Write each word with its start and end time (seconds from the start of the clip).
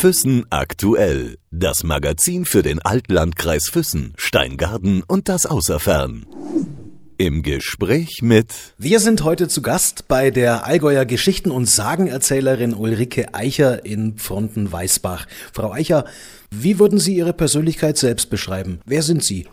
Füssen 0.00 0.46
aktuell. 0.48 1.36
Das 1.50 1.84
Magazin 1.84 2.46
für 2.46 2.62
den 2.62 2.80
Altlandkreis 2.80 3.68
Füssen, 3.68 4.14
Steingarten 4.16 5.02
und 5.02 5.28
das 5.28 5.44
Außerfern. 5.44 6.24
Im 7.18 7.42
Gespräch 7.42 8.22
mit 8.22 8.54
Wir 8.78 8.98
sind 8.98 9.24
heute 9.24 9.46
zu 9.48 9.60
Gast 9.60 10.08
bei 10.08 10.30
der 10.30 10.64
Allgäuer 10.64 11.04
Geschichten- 11.04 11.50
und 11.50 11.66
Sagenerzählerin 11.66 12.72
Ulrike 12.72 13.34
Eicher 13.34 13.84
in 13.84 14.16
Fronten-Weißbach. 14.16 15.26
Frau 15.52 15.70
Eicher, 15.70 16.06
wie 16.50 16.78
würden 16.78 16.98
Sie 16.98 17.14
Ihre 17.14 17.34
Persönlichkeit 17.34 17.98
selbst 17.98 18.30
beschreiben? 18.30 18.80
Wer 18.86 19.02
sind 19.02 19.22
Sie? 19.22 19.48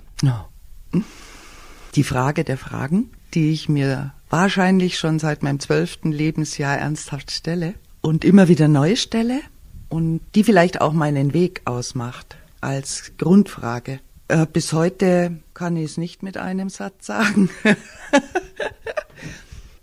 Die 1.95 2.04
Frage 2.05 2.45
der 2.45 2.57
Fragen, 2.57 3.11
die 3.34 3.52
ich 3.52 3.68
mir 3.68 4.14
wahrscheinlich 4.29 4.98
schon 4.98 5.20
seit 5.20 5.43
meinem 5.43 5.59
zwölften 5.59 6.14
Lebensjahr 6.14 6.77
ernsthaft 6.77 7.32
stelle 7.32 7.73
und 8.00 8.23
immer 8.23 8.48
wieder 8.48 8.70
neu 8.70 8.95
stelle 8.95 9.41
und 9.90 10.22
die 10.36 10.44
vielleicht 10.44 10.82
auch 10.82 10.94
meinen 10.94 11.34
Weg 11.34 11.62
ausmacht 11.66 12.38
als 12.62 13.14
Grundfrage. 13.18 14.00
Äh, 14.28 14.45
bis 14.52 14.73
heute 14.73 15.38
kann 15.54 15.78
ich 15.78 15.91
es 15.91 15.98
nicht 15.98 16.23
mit 16.23 16.38
einem 16.38 16.70
Satz 16.70 17.05
sagen. 17.05 17.50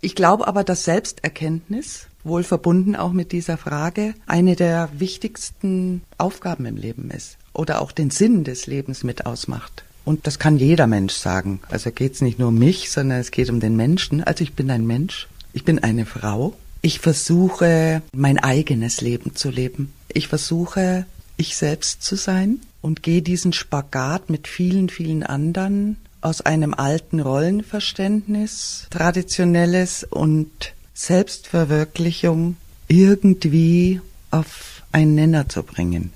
ich 0.01 0.15
glaube 0.15 0.47
aber, 0.47 0.63
dass 0.63 0.83
Selbsterkenntnis, 0.83 2.07
wohl 2.23 2.43
verbunden 2.43 2.95
auch 2.95 3.11
mit 3.11 3.31
dieser 3.31 3.57
Frage, 3.57 4.15
eine 4.25 4.55
der 4.55 4.89
wichtigsten 4.97 6.01
Aufgaben 6.17 6.65
im 6.65 6.75
Leben 6.75 7.11
ist 7.11 7.37
oder 7.53 7.81
auch 7.81 7.91
den 7.91 8.09
Sinn 8.09 8.43
des 8.43 8.67
Lebens 8.67 9.03
mit 9.03 9.25
ausmacht. 9.25 9.83
Und 10.03 10.27
das 10.27 10.37
kann 10.37 10.57
jeder 10.57 10.85
Mensch 10.85 11.13
sagen. 11.13 11.59
Also 11.69 11.91
geht 11.91 12.13
es 12.13 12.21
nicht 12.21 12.37
nur 12.37 12.49
um 12.49 12.59
mich, 12.59 12.91
sondern 12.91 13.19
es 13.19 13.31
geht 13.31 13.49
um 13.49 13.59
den 13.59 13.75
Menschen. 13.75 14.23
Also 14.23 14.43
ich 14.43 14.53
bin 14.53 14.69
ein 14.69 14.85
Mensch, 14.85 15.27
ich 15.53 15.63
bin 15.63 15.79
eine 15.79 16.05
Frau. 16.05 16.53
Ich 16.85 16.99
versuche, 16.99 18.03
mein 18.13 18.37
eigenes 18.37 19.01
Leben 19.01 19.35
zu 19.35 19.49
leben. 19.49 19.91
Ich 20.07 20.27
versuche, 20.27 21.07
ich 21.35 21.55
selbst 21.55 22.03
zu 22.03 22.15
sein 22.15 22.59
und 22.79 23.01
gehe 23.01 23.23
diesen 23.23 23.53
Spagat 23.53 24.29
mit 24.29 24.47
vielen, 24.47 24.89
vielen 24.89 25.23
anderen 25.23 25.97
aus 26.21 26.41
einem 26.41 26.75
alten 26.75 27.21
Rollenverständnis, 27.21 28.85
traditionelles 28.91 30.03
und 30.03 30.51
Selbstverwirklichung 30.93 32.55
irgendwie 32.87 33.99
auf 34.29 34.83
einen 34.91 35.15
Nenner 35.15 35.49
zu 35.49 35.63
bringen. 35.63 36.13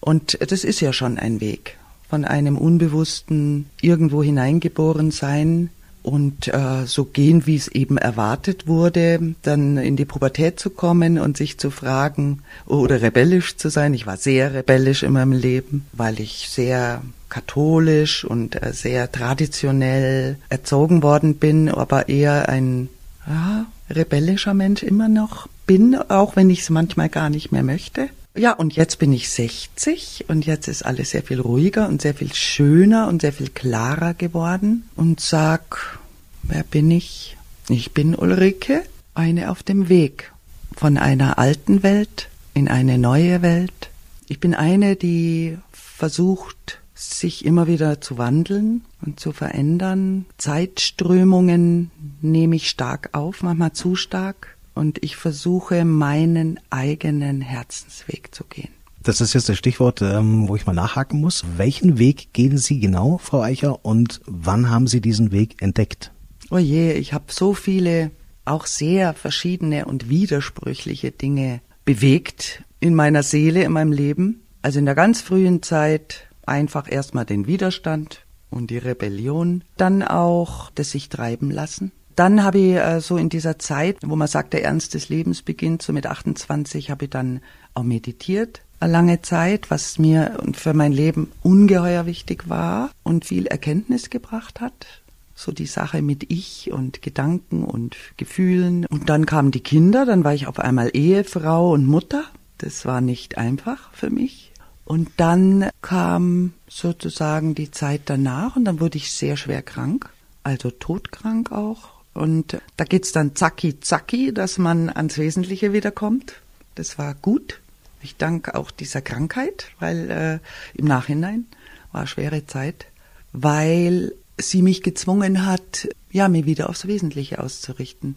Und 0.00 0.36
das 0.50 0.64
ist 0.64 0.82
ja 0.82 0.92
schon 0.92 1.16
ein 1.18 1.40
Weg 1.40 1.78
von 2.10 2.26
einem 2.26 2.58
unbewussten 2.58 3.70
irgendwo 3.80 4.22
hineingeboren 4.22 5.12
sein 5.12 5.70
und 6.02 6.48
äh, 6.48 6.86
so 6.86 7.04
gehen, 7.04 7.46
wie 7.46 7.56
es 7.56 7.68
eben 7.68 7.96
erwartet 7.96 8.66
wurde, 8.66 9.34
dann 9.42 9.76
in 9.76 9.96
die 9.96 10.04
Pubertät 10.04 10.58
zu 10.58 10.70
kommen 10.70 11.18
und 11.18 11.36
sich 11.36 11.58
zu 11.58 11.70
fragen 11.70 12.42
oder 12.66 13.02
rebellisch 13.02 13.56
zu 13.56 13.68
sein. 13.68 13.94
Ich 13.94 14.06
war 14.06 14.16
sehr 14.16 14.54
rebellisch 14.54 15.02
in 15.02 15.12
meinem 15.12 15.32
Leben, 15.32 15.86
weil 15.92 16.20
ich 16.20 16.48
sehr 16.48 17.02
katholisch 17.28 18.24
und 18.24 18.62
äh, 18.62 18.72
sehr 18.72 19.10
traditionell 19.10 20.36
erzogen 20.48 21.02
worden 21.02 21.36
bin, 21.36 21.68
aber 21.68 22.08
eher 22.08 22.48
ein 22.48 22.88
ja, 23.26 23.66
rebellischer 23.88 24.54
Mensch 24.54 24.82
immer 24.82 25.08
noch 25.08 25.48
bin, 25.66 25.94
auch 25.94 26.36
wenn 26.36 26.50
ich 26.50 26.60
es 26.60 26.70
manchmal 26.70 27.08
gar 27.08 27.30
nicht 27.30 27.52
mehr 27.52 27.62
möchte. 27.62 28.08
Ja, 28.36 28.52
und 28.52 28.76
jetzt 28.76 28.98
bin 29.00 29.12
ich 29.12 29.28
60 29.28 30.26
und 30.28 30.46
jetzt 30.46 30.68
ist 30.68 30.84
alles 30.84 31.10
sehr 31.10 31.22
viel 31.22 31.40
ruhiger 31.40 31.88
und 31.88 32.00
sehr 32.00 32.14
viel 32.14 32.32
schöner 32.32 33.08
und 33.08 33.22
sehr 33.22 33.32
viel 33.32 33.48
klarer 33.48 34.14
geworden 34.14 34.88
und 34.94 35.20
sag, 35.20 35.98
wer 36.44 36.62
bin 36.62 36.90
ich? 36.92 37.36
Ich 37.68 37.92
bin 37.92 38.14
Ulrike, 38.14 38.82
eine 39.14 39.50
auf 39.50 39.62
dem 39.64 39.88
Weg 39.88 40.32
von 40.76 40.96
einer 40.96 41.38
alten 41.38 41.82
Welt 41.82 42.28
in 42.54 42.68
eine 42.68 42.98
neue 42.98 43.42
Welt. 43.42 43.90
Ich 44.28 44.38
bin 44.38 44.54
eine, 44.54 44.94
die 44.94 45.58
versucht, 45.72 46.80
sich 46.94 47.44
immer 47.44 47.66
wieder 47.66 48.00
zu 48.00 48.16
wandeln 48.16 48.82
und 49.04 49.18
zu 49.18 49.32
verändern. 49.32 50.26
Zeitströmungen 50.38 51.90
nehme 52.20 52.56
ich 52.56 52.70
stark 52.70 53.10
auf, 53.12 53.42
manchmal 53.42 53.72
zu 53.72 53.96
stark 53.96 54.56
und 54.74 55.02
ich 55.02 55.16
versuche 55.16 55.84
meinen 55.84 56.60
eigenen 56.70 57.40
Herzensweg 57.40 58.34
zu 58.34 58.44
gehen. 58.44 58.70
Das 59.02 59.20
ist 59.20 59.32
jetzt 59.32 59.48
das 59.48 59.56
Stichwort, 59.56 60.02
ähm, 60.02 60.46
wo 60.46 60.56
ich 60.56 60.66
mal 60.66 60.74
nachhaken 60.74 61.20
muss. 61.20 61.44
Welchen 61.56 61.98
Weg 61.98 62.34
gehen 62.34 62.58
Sie 62.58 62.80
genau, 62.80 63.18
Frau 63.18 63.40
Eicher, 63.40 63.84
und 63.84 64.20
wann 64.26 64.68
haben 64.68 64.86
Sie 64.86 65.00
diesen 65.00 65.32
Weg 65.32 65.62
entdeckt? 65.62 66.12
Oh 66.50 66.58
je, 66.58 66.92
ich 66.92 67.14
habe 67.14 67.24
so 67.28 67.54
viele, 67.54 68.10
auch 68.44 68.66
sehr 68.66 69.14
verschiedene 69.14 69.86
und 69.86 70.08
widersprüchliche 70.10 71.12
Dinge 71.12 71.60
bewegt 71.84 72.62
in 72.80 72.94
meiner 72.94 73.22
Seele, 73.22 73.62
in 73.62 73.72
meinem 73.72 73.92
Leben. 73.92 74.42
Also 74.60 74.78
in 74.78 74.84
der 74.84 74.94
ganz 74.94 75.22
frühen 75.22 75.62
Zeit 75.62 76.28
einfach 76.44 76.90
erstmal 76.90 77.24
den 77.24 77.46
Widerstand 77.46 78.26
und 78.50 78.70
die 78.70 78.78
Rebellion, 78.78 79.64
dann 79.76 80.02
auch 80.02 80.70
das 80.74 80.90
sich 80.90 81.08
treiben 81.08 81.50
lassen, 81.50 81.92
dann 82.20 82.44
habe 82.44 82.58
ich 82.58 82.74
äh, 82.74 83.00
so 83.00 83.16
in 83.16 83.30
dieser 83.30 83.58
Zeit, 83.58 83.96
wo 84.02 84.14
man 84.14 84.28
sagt, 84.28 84.52
der 84.52 84.62
Ernst 84.62 84.92
des 84.92 85.08
Lebens 85.08 85.40
beginnt, 85.40 85.80
so 85.80 85.94
mit 85.94 86.06
28 86.06 86.90
habe 86.90 87.06
ich 87.06 87.10
dann 87.10 87.40
auch 87.72 87.82
meditiert, 87.82 88.60
eine 88.78 88.92
lange 88.92 89.22
Zeit, 89.22 89.70
was 89.70 89.98
mir 89.98 90.38
und 90.42 90.58
für 90.58 90.74
mein 90.74 90.92
Leben 90.92 91.32
ungeheuer 91.42 92.04
wichtig 92.04 92.50
war 92.50 92.90
und 93.04 93.24
viel 93.24 93.46
Erkenntnis 93.46 94.10
gebracht 94.10 94.60
hat. 94.60 94.86
So 95.34 95.50
die 95.50 95.64
Sache 95.64 96.02
mit 96.02 96.30
Ich 96.30 96.70
und 96.70 97.00
Gedanken 97.00 97.64
und 97.64 97.96
Gefühlen. 98.18 98.84
Und 98.84 99.08
dann 99.08 99.24
kamen 99.24 99.50
die 99.50 99.62
Kinder, 99.62 100.04
dann 100.04 100.22
war 100.22 100.34
ich 100.34 100.46
auf 100.46 100.58
einmal 100.58 100.90
Ehefrau 100.92 101.72
und 101.72 101.86
Mutter. 101.86 102.24
Das 102.58 102.84
war 102.84 103.00
nicht 103.00 103.38
einfach 103.38 103.94
für 103.94 104.10
mich. 104.10 104.52
Und 104.84 105.08
dann 105.16 105.70
kam 105.80 106.52
sozusagen 106.68 107.54
die 107.54 107.70
Zeit 107.70 108.02
danach 108.04 108.56
und 108.56 108.66
dann 108.66 108.78
wurde 108.78 108.98
ich 108.98 109.10
sehr 109.10 109.38
schwer 109.38 109.62
krank, 109.62 110.10
also 110.42 110.70
todkrank 110.70 111.50
auch 111.50 111.99
und 112.14 112.60
da 112.76 112.84
geht's 112.84 113.12
dann 113.12 113.36
zacki 113.36 113.80
zacki, 113.80 114.32
dass 114.32 114.58
man 114.58 114.90
ans 114.90 115.18
Wesentliche 115.18 115.72
wiederkommt. 115.72 116.34
Das 116.74 116.98
war 116.98 117.14
gut. 117.14 117.60
Ich 118.02 118.16
danke 118.16 118.54
auch 118.54 118.70
dieser 118.70 119.02
Krankheit, 119.02 119.66
weil 119.78 120.10
äh, 120.10 120.78
im 120.78 120.86
Nachhinein 120.86 121.46
war 121.92 122.06
schwere 122.06 122.46
Zeit, 122.46 122.86
weil 123.32 124.12
sie 124.38 124.62
mich 124.62 124.82
gezwungen 124.82 125.44
hat, 125.44 125.88
ja, 126.10 126.28
mir 126.28 126.46
wieder 126.46 126.70
aufs 126.70 126.86
Wesentliche 126.86 127.42
auszurichten. 127.42 128.16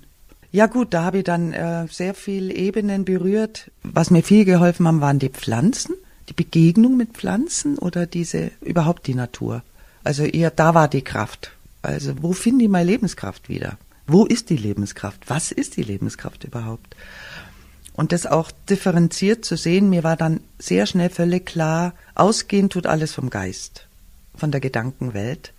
Ja 0.52 0.68
gut, 0.68 0.94
da 0.94 1.04
habe 1.04 1.20
ich 1.20 1.24
dann 1.24 1.52
äh, 1.52 1.88
sehr 1.90 2.14
viel 2.14 2.52
Ebenen 2.52 3.06
berührt. 3.06 3.72
Was 3.82 4.12
mir 4.12 4.24
viel 4.24 4.46
geholfen 4.46 4.88
haben, 4.88 5.02
waren 5.02 5.20
die 5.20 5.30
Pflanzen, 5.30 5.96
die 6.30 6.34
Begegnung 6.34 6.96
mit 6.96 7.14
Pflanzen 7.14 7.78
oder 7.78 8.06
diese 8.06 8.52
überhaupt 8.62 9.08
die 9.08 9.16
Natur. 9.16 9.64
Also 10.04 10.24
eher 10.24 10.52
da 10.52 10.74
war 10.76 10.88
die 10.88 11.02
Kraft. 11.02 11.52
Also 11.84 12.24
wo 12.24 12.34
finde 12.34 12.64
ich 12.66 12.72
meine 12.72 12.90
Lebenskraft 12.90 13.50
wieder? 13.50 13.78
Wo 14.08 14.26
ist 14.26 14.50
die 14.50 14.58
Lebenskraft? 14.58 15.30
Was 15.30 15.52
ist 15.52 15.78
die 15.78 15.84
Lebenskraft 15.84 16.44
überhaupt? 16.46 16.96
Und 17.94 18.12
das 18.12 18.26
auch 18.26 18.52
differenziert 18.70 19.46
zu 19.46 19.56
sehen, 19.56 19.90
mir 19.90 20.04
war 20.04 20.18
dann 20.18 20.40
sehr 20.58 20.88
schnell 20.88 21.10
völlig 21.10 21.46
klar, 21.46 21.94
ausgehen 22.16 22.70
tut 22.70 22.88
alles 22.88 23.14
vom 23.14 23.30
Geist, 23.30 23.88
von 24.36 24.52
der 24.52 24.62
Gedankenwelt. 24.62 25.54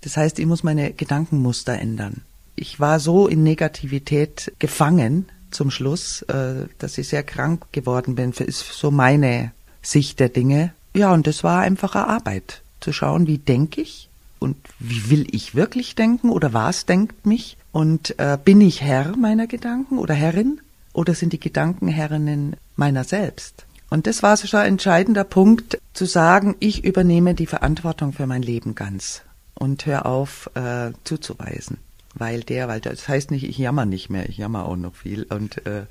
Das 0.00 0.16
heißt, 0.16 0.38
ich 0.38 0.46
muss 0.46 0.62
meine 0.62 0.92
Gedankenmuster 0.92 1.78
ändern. 1.78 2.22
Ich 2.56 2.80
war 2.80 3.00
so 3.00 3.26
in 3.26 3.42
Negativität 3.42 4.52
gefangen 4.58 5.28
zum 5.50 5.70
Schluss, 5.70 6.22
äh, 6.22 6.66
dass 6.78 6.98
ich 6.98 7.08
sehr 7.08 7.22
krank 7.22 7.66
geworden 7.72 8.14
bin. 8.14 8.30
Das 8.30 8.40
ist 8.40 8.60
so 8.60 8.90
meine 8.90 9.52
Sicht 9.82 10.20
der 10.20 10.28
Dinge. 10.30 10.72
Ja, 10.94 11.12
und 11.12 11.26
das 11.26 11.44
war 11.44 11.60
einfache 11.60 12.06
Arbeit, 12.06 12.62
zu 12.80 12.92
schauen, 12.92 13.26
wie 13.26 13.38
denke 13.38 13.82
ich 13.82 14.08
und 14.44 14.56
wie 14.78 15.08
will 15.08 15.26
ich 15.30 15.54
wirklich 15.54 15.94
denken 15.94 16.28
oder 16.28 16.52
was 16.52 16.84
denkt 16.84 17.24
mich 17.24 17.56
und 17.72 18.18
äh, 18.18 18.36
bin 18.42 18.60
ich 18.60 18.82
Herr 18.82 19.16
meiner 19.16 19.46
Gedanken 19.46 19.96
oder 19.98 20.12
Herrin 20.12 20.60
oder 20.92 21.14
sind 21.14 21.32
die 21.32 21.40
Gedanken 21.40 21.88
Herrinnen 21.88 22.56
meiner 22.76 23.04
selbst? 23.04 23.64
Und 23.88 24.06
das 24.06 24.22
war 24.22 24.36
so 24.36 24.54
ein 24.56 24.66
entscheidender 24.66 25.24
Punkt, 25.24 25.78
zu 25.94 26.04
sagen, 26.04 26.56
ich 26.60 26.84
übernehme 26.84 27.34
die 27.34 27.46
Verantwortung 27.46 28.12
für 28.12 28.26
mein 28.26 28.42
Leben 28.42 28.74
ganz 28.74 29.22
und 29.54 29.86
hör 29.86 30.04
auf 30.04 30.50
äh, 30.54 30.92
zuzuweisen. 31.04 31.78
Weil 32.12 32.42
der, 32.42 32.68
weil 32.68 32.80
das 32.80 33.08
heißt 33.08 33.30
nicht, 33.30 33.44
ich 33.44 33.56
jammer 33.56 33.86
nicht 33.86 34.10
mehr, 34.10 34.28
ich 34.28 34.36
jammer 34.36 34.66
auch 34.66 34.76
noch 34.76 34.94
viel 34.94 35.24
und 35.24 35.66
äh, 35.66 35.84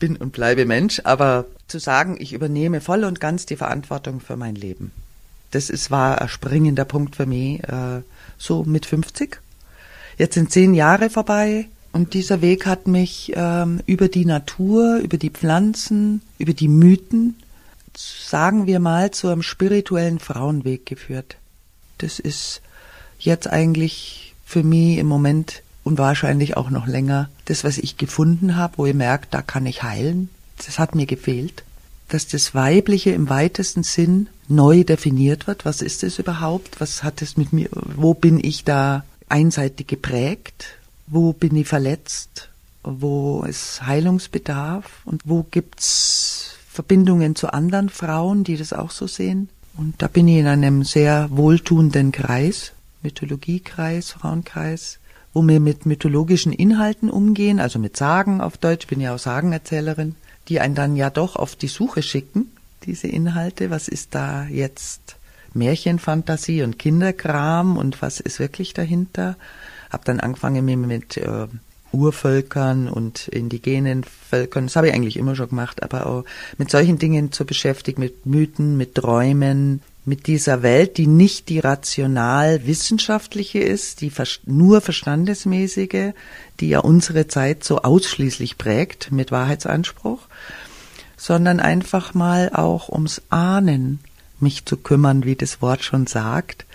bin 0.00 0.16
und 0.16 0.32
bleibe 0.32 0.66
Mensch, 0.66 1.00
aber 1.04 1.46
zu 1.68 1.78
sagen, 1.78 2.16
ich 2.18 2.32
übernehme 2.32 2.80
voll 2.80 3.04
und 3.04 3.20
ganz 3.20 3.46
die 3.46 3.56
Verantwortung 3.56 4.20
für 4.20 4.36
mein 4.36 4.56
Leben. 4.56 4.90
Das 5.54 5.70
ist, 5.70 5.90
war 5.90 6.20
ein 6.20 6.28
springender 6.28 6.84
Punkt 6.84 7.14
für 7.16 7.26
mich, 7.26 7.62
äh, 7.62 8.02
so 8.38 8.64
mit 8.64 8.86
50. 8.86 9.40
Jetzt 10.18 10.34
sind 10.34 10.50
zehn 10.50 10.74
Jahre 10.74 11.10
vorbei 11.10 11.66
und 11.92 12.14
dieser 12.14 12.42
Weg 12.42 12.66
hat 12.66 12.88
mich 12.88 13.32
ähm, 13.36 13.80
über 13.86 14.08
die 14.08 14.24
Natur, 14.24 14.96
über 14.96 15.16
die 15.16 15.30
Pflanzen, 15.30 16.22
über 16.38 16.54
die 16.54 16.66
Mythen, 16.66 17.36
sagen 17.96 18.66
wir 18.66 18.80
mal, 18.80 19.12
zu 19.12 19.28
einem 19.28 19.42
spirituellen 19.42 20.18
Frauenweg 20.18 20.86
geführt. 20.86 21.36
Das 21.98 22.18
ist 22.18 22.60
jetzt 23.20 23.48
eigentlich 23.48 24.34
für 24.44 24.64
mich 24.64 24.98
im 24.98 25.06
Moment 25.06 25.62
und 25.84 25.98
wahrscheinlich 25.98 26.56
auch 26.56 26.70
noch 26.70 26.88
länger 26.88 27.28
das, 27.44 27.62
was 27.62 27.78
ich 27.78 27.96
gefunden 27.96 28.56
habe, 28.56 28.78
wo 28.78 28.86
ich 28.86 28.94
merke, 28.94 29.28
da 29.30 29.40
kann 29.40 29.66
ich 29.66 29.84
heilen. 29.84 30.30
Das 30.56 30.80
hat 30.80 30.96
mir 30.96 31.06
gefehlt. 31.06 31.62
dass 32.08 32.26
das 32.26 32.54
Weibliche 32.54 33.10
im 33.10 33.28
weitesten 33.28 33.82
Sinn 33.82 34.28
neu 34.48 34.84
definiert 34.84 35.46
wird. 35.46 35.64
Was 35.64 35.82
ist 35.82 36.02
es 36.02 36.18
überhaupt? 36.18 36.80
Was 36.80 37.02
hat 37.02 37.22
es 37.22 37.36
mit 37.36 37.52
mir? 37.52 37.68
Wo 37.72 38.14
bin 38.14 38.42
ich 38.42 38.64
da 38.64 39.04
einseitig 39.28 39.86
geprägt? 39.86 40.66
Wo 41.06 41.32
bin 41.32 41.56
ich 41.56 41.68
verletzt? 41.68 42.48
Wo 42.82 43.44
ist 43.44 43.86
Heilungsbedarf? 43.86 44.84
Und 45.04 45.22
wo 45.24 45.44
gibt's 45.50 46.56
Verbindungen 46.68 47.36
zu 47.36 47.52
anderen 47.52 47.88
Frauen, 47.88 48.44
die 48.44 48.56
das 48.56 48.72
auch 48.72 48.90
so 48.90 49.06
sehen? 49.06 49.48
Und 49.76 49.94
da 49.98 50.06
bin 50.06 50.28
ich 50.28 50.38
in 50.38 50.46
einem 50.46 50.84
sehr 50.84 51.28
wohltuenden 51.30 52.12
Kreis, 52.12 52.72
Mythologiekreis, 53.02 54.12
Frauenkreis, 54.12 54.98
wo 55.32 55.42
wir 55.42 55.58
mit 55.58 55.84
mythologischen 55.84 56.52
Inhalten 56.52 57.10
umgehen, 57.10 57.58
also 57.58 57.78
mit 57.78 57.96
Sagen 57.96 58.40
auf 58.40 58.56
Deutsch, 58.56 58.86
bin 58.86 59.00
ja 59.00 59.14
auch 59.14 59.18
Sagenerzählerin, 59.18 60.14
die 60.48 60.60
einen 60.60 60.76
dann 60.76 60.94
ja 60.94 61.10
doch 61.10 61.34
auf 61.34 61.56
die 61.56 61.68
Suche 61.68 62.02
schicken, 62.02 62.52
diese 62.84 63.08
Inhalte. 63.08 63.70
Was 63.70 63.88
ist 63.88 64.14
da 64.14 64.44
jetzt 64.44 65.16
Märchenfantasie 65.54 66.62
und 66.62 66.78
Kinderkram 66.78 67.76
und 67.76 68.02
was 68.02 68.20
ist 68.20 68.38
wirklich 68.38 68.74
dahinter? 68.74 69.36
Hab 69.90 70.04
dann 70.04 70.20
angefangen 70.20 70.64
mit, 70.64 70.78
mit 70.78 71.16
äh, 71.16 71.46
Urvölkern 71.94 72.88
und 72.88 73.28
indigenen 73.28 74.04
Völkern, 74.04 74.66
das 74.66 74.76
habe 74.76 74.88
ich 74.88 74.94
eigentlich 74.94 75.16
immer 75.16 75.36
schon 75.36 75.50
gemacht, 75.50 75.82
aber 75.82 76.06
auch 76.06 76.24
mit 76.58 76.70
solchen 76.70 76.98
Dingen 76.98 77.32
zu 77.32 77.44
beschäftigen, 77.46 78.00
mit 78.00 78.26
Mythen, 78.26 78.76
mit 78.76 78.96
Träumen, 78.96 79.80
mit 80.04 80.26
dieser 80.26 80.62
Welt, 80.62 80.98
die 80.98 81.06
nicht 81.06 81.48
die 81.48 81.60
rational 81.60 82.66
wissenschaftliche 82.66 83.60
ist, 83.60 84.00
die 84.02 84.12
nur 84.44 84.80
verstandesmäßige, 84.80 86.12
die 86.60 86.68
ja 86.68 86.80
unsere 86.80 87.26
Zeit 87.26 87.64
so 87.64 87.78
ausschließlich 87.78 88.58
prägt 88.58 89.12
mit 89.12 89.30
Wahrheitsanspruch, 89.30 90.20
sondern 91.16 91.60
einfach 91.60 92.14
mal 92.14 92.50
auch 92.52 92.88
ums 92.88 93.22
Ahnen 93.30 94.00
mich 94.40 94.64
zu 94.64 94.76
kümmern, 94.76 95.24
wie 95.24 95.36
das 95.36 95.62
Wort 95.62 95.84
schon 95.84 96.06
sagt. 96.06 96.66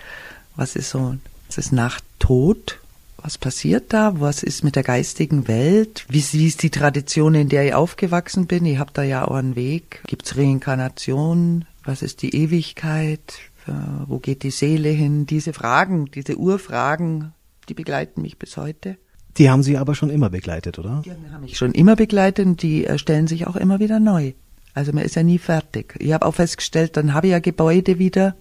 Was 0.56 0.76
ist 0.76 0.90
so, 0.90 1.16
was 1.48 1.58
ist 1.58 1.72
nach 1.72 2.00
Tod? 2.20 2.80
Was 3.18 3.38
passiert 3.38 3.92
da? 3.94 4.20
Was 4.20 4.44
ist 4.44 4.64
mit 4.64 4.76
der 4.76 4.84
geistigen 4.84 5.48
Welt? 5.48 6.06
Wie, 6.10 6.24
wie 6.32 6.48
ist 6.48 6.64
die 6.64 6.70
Tradition, 6.70 7.36
in 7.36 7.50
der 7.50 7.66
ich 7.66 7.74
aufgewachsen 7.74 8.48
bin? 8.48 8.66
Ich 8.66 8.78
habe 8.78 8.92
da 8.94 9.04
ja 9.04 9.28
auch 9.28 9.36
einen 9.36 9.56
Weg. 9.56 10.02
Gibt's 10.08 10.38
Reinkarnation? 10.38 11.66
Was 11.84 12.02
ist 12.02 12.22
die 12.22 12.36
Ewigkeit? 12.36 13.40
Äh, 13.68 13.72
wo 14.08 14.20
geht 14.20 14.44
die 14.44 14.52
Seele 14.52 14.90
hin? 14.90 15.26
Diese 15.26 15.54
Fragen, 15.54 16.10
diese 16.12 16.38
Urfragen, 16.38 17.34
die 17.68 17.74
begleiten 17.74 18.22
mich 18.22 18.38
bis 18.38 18.58
heute. 18.58 18.98
Die 19.38 19.50
haben 19.50 19.64
Sie 19.64 19.78
aber 19.78 19.96
schon 19.96 20.10
immer 20.10 20.30
begleitet, 20.30 20.80
oder? 20.80 21.02
Die 21.06 21.12
haben 21.12 21.42
mich 21.42 21.58
schon 21.58 21.72
immer 21.72 21.96
begleitet 21.96 22.46
und 22.46 22.62
die 22.62 22.86
äh, 22.86 22.98
stellen 22.98 23.28
sich 23.28 23.48
auch 23.48 23.56
immer 23.56 23.80
wieder 23.80 24.00
neu. 24.00 24.34
Also 24.74 24.92
man 24.94 25.04
ist 25.04 25.16
ja 25.16 25.24
nie 25.24 25.40
fertig. 25.40 25.96
Ich 26.00 26.14
habe 26.14 26.26
auch 26.26 26.36
festgestellt, 26.36 26.98
dann 26.98 27.14
habe 27.14 27.28
ich 27.28 27.32
ja 27.32 27.40
Gebäude 27.40 28.00
wieder 28.00 28.36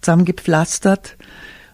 zusammengepflastert 0.00 1.16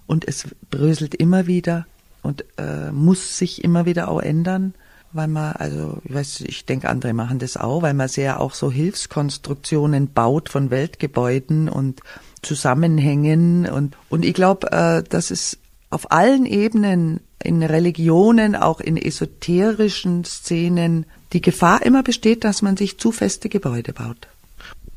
und 0.06 0.26
es 0.26 0.48
bröselt 0.70 1.14
immer 1.14 1.46
wieder 1.46 1.86
und 2.22 2.44
äh, 2.56 2.90
muss 2.92 3.38
sich 3.38 3.64
immer 3.64 3.86
wieder 3.86 4.08
auch 4.08 4.20
ändern, 4.20 4.74
weil 5.12 5.28
man, 5.28 5.52
also 5.52 5.98
ich 6.04 6.14
weiß, 6.14 6.40
ich 6.42 6.66
denke, 6.66 6.88
andere 6.88 7.14
machen 7.14 7.38
das 7.38 7.56
auch, 7.56 7.82
weil 7.82 7.94
man 7.94 8.08
sehr 8.08 8.40
auch 8.40 8.54
so 8.54 8.70
Hilfskonstruktionen 8.70 10.12
baut 10.12 10.48
von 10.48 10.70
Weltgebäuden 10.70 11.68
und 11.68 12.00
Zusammenhängen 12.42 13.66
und 13.66 13.96
und 14.10 14.24
ich 14.24 14.34
glaube, 14.34 14.70
äh, 14.72 15.02
dass 15.02 15.30
es 15.30 15.58
auf 15.90 16.12
allen 16.12 16.44
Ebenen 16.44 17.20
in 17.42 17.62
Religionen, 17.62 18.56
auch 18.56 18.80
in 18.80 18.96
esoterischen 18.96 20.24
Szenen 20.24 21.06
die 21.32 21.42
Gefahr 21.42 21.84
immer 21.84 22.02
besteht, 22.02 22.44
dass 22.44 22.62
man 22.62 22.76
sich 22.76 22.98
zu 22.98 23.12
feste 23.12 23.48
Gebäude 23.48 23.92
baut. 23.92 24.28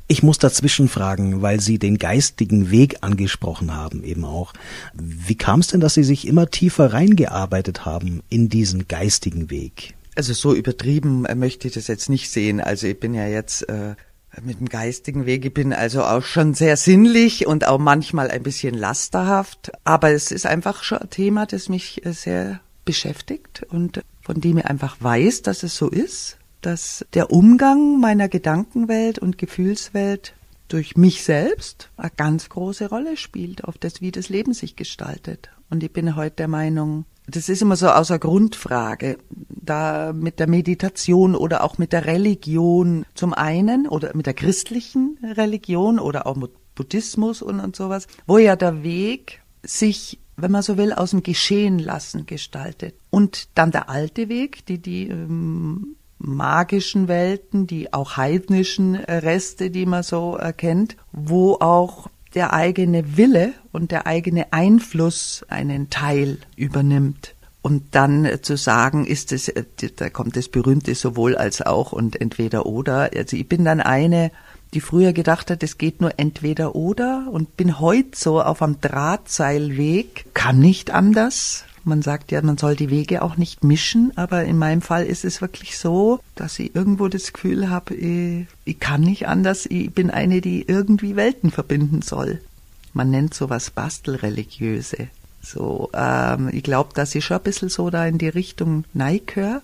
Ich 0.07 0.23
muss 0.23 0.39
dazwischen 0.39 0.89
fragen, 0.89 1.41
weil 1.41 1.61
Sie 1.61 1.79
den 1.79 1.97
geistigen 1.97 2.69
Weg 2.69 2.97
angesprochen 2.99 3.73
haben, 3.73 4.03
eben 4.03 4.25
auch. 4.25 4.51
Wie 4.93 5.35
kam 5.35 5.61
es 5.61 5.67
denn, 5.67 5.79
dass 5.79 5.93
Sie 5.93 6.03
sich 6.03 6.27
immer 6.27 6.49
tiefer 6.49 6.91
reingearbeitet 6.91 7.85
haben 7.85 8.21
in 8.27 8.49
diesen 8.49 8.89
geistigen 8.89 9.49
Weg? 9.49 9.93
Also 10.15 10.33
so 10.33 10.53
übertrieben 10.53 11.25
äh, 11.25 11.35
möchte 11.35 11.69
ich 11.69 11.75
das 11.75 11.87
jetzt 11.87 12.09
nicht 12.09 12.29
sehen. 12.29 12.59
Also 12.59 12.87
ich 12.87 12.99
bin 12.99 13.13
ja 13.13 13.25
jetzt 13.25 13.69
äh, 13.69 13.95
mit 14.41 14.59
dem 14.59 14.69
geistigen 14.69 15.25
Weg, 15.25 15.45
ich 15.45 15.53
bin 15.53 15.73
also 15.73 16.03
auch 16.03 16.23
schon 16.23 16.53
sehr 16.53 16.77
sinnlich 16.77 17.47
und 17.47 17.67
auch 17.67 17.79
manchmal 17.79 18.31
ein 18.31 18.43
bisschen 18.43 18.75
lasterhaft. 18.75 19.71
Aber 19.83 20.11
es 20.11 20.31
ist 20.31 20.45
einfach 20.45 20.83
schon 20.83 20.99
ein 20.99 21.09
Thema, 21.09 21.45
das 21.45 21.69
mich 21.69 22.05
äh, 22.05 22.13
sehr 22.13 22.61
beschäftigt 22.85 23.63
und 23.69 24.01
von 24.21 24.41
dem 24.41 24.57
ich 24.57 24.65
einfach 24.65 24.97
weiß, 24.99 25.41
dass 25.41 25.63
es 25.63 25.75
so 25.75 25.89
ist 25.89 26.37
dass 26.61 27.05
der 27.13 27.31
Umgang 27.31 27.99
meiner 27.99 28.29
Gedankenwelt 28.29 29.19
und 29.19 29.37
Gefühlswelt 29.37 30.33
durch 30.67 30.95
mich 30.95 31.23
selbst 31.23 31.89
eine 31.97 32.11
ganz 32.15 32.49
große 32.49 32.87
Rolle 32.87 33.17
spielt, 33.17 33.65
auf 33.65 33.77
das, 33.77 33.99
wie 33.99 34.11
das 34.11 34.29
Leben 34.29 34.53
sich 34.53 34.75
gestaltet. 34.75 35.49
Und 35.69 35.83
ich 35.83 35.91
bin 35.91 36.15
heute 36.15 36.37
der 36.37 36.47
Meinung, 36.47 37.05
das 37.27 37.49
ist 37.49 37.61
immer 37.61 37.75
so 37.75 37.87
außer 37.87 38.19
Grundfrage, 38.19 39.17
da 39.49 40.11
mit 40.13 40.39
der 40.39 40.47
Meditation 40.47 41.35
oder 41.35 41.63
auch 41.63 41.77
mit 41.77 41.93
der 41.93 42.05
Religion 42.05 43.05
zum 43.13 43.33
einen 43.33 43.87
oder 43.87 44.15
mit 44.15 44.25
der 44.25 44.33
christlichen 44.33 45.17
Religion 45.23 45.99
oder 45.99 46.27
auch 46.27 46.35
mit 46.35 46.51
Buddhismus 46.75 47.41
und, 47.41 47.59
und 47.59 47.75
sowas, 47.75 48.07
wo 48.25 48.37
ja 48.37 48.55
der 48.55 48.83
Weg 48.83 49.41
sich, 49.63 50.19
wenn 50.35 50.51
man 50.51 50.63
so 50.63 50.77
will, 50.77 50.93
aus 50.93 51.11
dem 51.11 51.23
Geschehen 51.23 51.79
lassen 51.79 52.25
gestaltet. 52.25 52.95
Und 53.09 53.49
dann 53.55 53.71
der 53.71 53.89
alte 53.89 54.29
Weg, 54.29 54.65
die 54.65 54.79
die 54.79 55.09
ähm, 55.09 55.95
magischen 56.17 57.07
Welten, 57.07 57.67
die 57.67 57.93
auch 57.93 58.17
heidnischen 58.17 58.95
Reste, 58.95 59.69
die 59.69 59.85
man 59.85 60.03
so 60.03 60.35
erkennt, 60.35 60.95
wo 61.11 61.55
auch 61.59 62.07
der 62.33 62.53
eigene 62.53 63.17
Wille 63.17 63.53
und 63.71 63.91
der 63.91 64.07
eigene 64.07 64.53
Einfluss 64.53 65.45
einen 65.49 65.89
Teil 65.89 66.37
übernimmt. 66.55 67.35
Und 67.61 67.93
dann 67.93 68.25
äh, 68.25 68.41
zu 68.41 68.57
sagen, 68.57 69.05
ist 69.05 69.31
es, 69.31 69.47
äh, 69.47 69.63
da 69.95 70.09
kommt 70.09 70.35
das 70.35 70.47
berühmte 70.47 70.95
sowohl 70.95 71.35
als 71.35 71.61
auch 71.61 71.91
und 71.91 72.19
entweder 72.19 72.65
oder. 72.65 73.11
Also 73.15 73.37
ich 73.37 73.47
bin 73.47 73.65
dann 73.65 73.81
eine, 73.81 74.31
die 74.73 74.81
früher 74.81 75.13
gedacht 75.13 75.51
hat, 75.51 75.61
es 75.61 75.77
geht 75.77 76.01
nur 76.01 76.17
entweder 76.17 76.75
oder 76.75 77.27
und 77.31 77.57
bin 77.57 77.79
heute 77.79 78.11
so 78.15 78.41
auf 78.41 78.61
einem 78.61 78.81
Drahtseilweg, 78.81 80.25
kann 80.33 80.59
nicht 80.59 80.91
anders, 80.91 81.65
man 81.83 82.01
sagt 82.01 82.31
ja, 82.31 82.41
man 82.41 82.57
soll 82.57 82.75
die 82.75 82.89
Wege 82.89 83.21
auch 83.21 83.37
nicht 83.37 83.63
mischen, 83.63 84.11
aber 84.15 84.43
in 84.43 84.57
meinem 84.57 84.81
Fall 84.81 85.05
ist 85.05 85.25
es 85.25 85.41
wirklich 85.41 85.77
so, 85.77 86.19
dass 86.35 86.59
ich 86.59 86.75
irgendwo 86.75 87.07
das 87.07 87.33
Gefühl 87.33 87.69
habe, 87.69 87.93
ich, 87.95 88.45
ich 88.65 88.79
kann 88.79 89.01
nicht 89.01 89.27
anders, 89.27 89.65
ich 89.65 89.91
bin 89.91 90.09
eine, 90.09 90.41
die 90.41 90.63
irgendwie 90.67 91.15
Welten 91.15 91.51
verbinden 91.51 92.01
soll. 92.01 92.41
Man 92.93 93.09
nennt 93.09 93.33
sowas 93.33 93.71
Bastelreligiöse. 93.71 95.07
So, 95.41 95.89
ähm, 95.93 96.49
ich 96.51 96.63
glaube, 96.63 96.91
dass 96.93 97.15
ich 97.15 97.25
schon 97.25 97.37
ein 97.37 97.43
bisschen 97.43 97.69
so 97.69 97.89
da 97.89 98.05
in 98.05 98.17
die 98.17 98.29
Richtung 98.29 98.83
neige, 98.93 99.61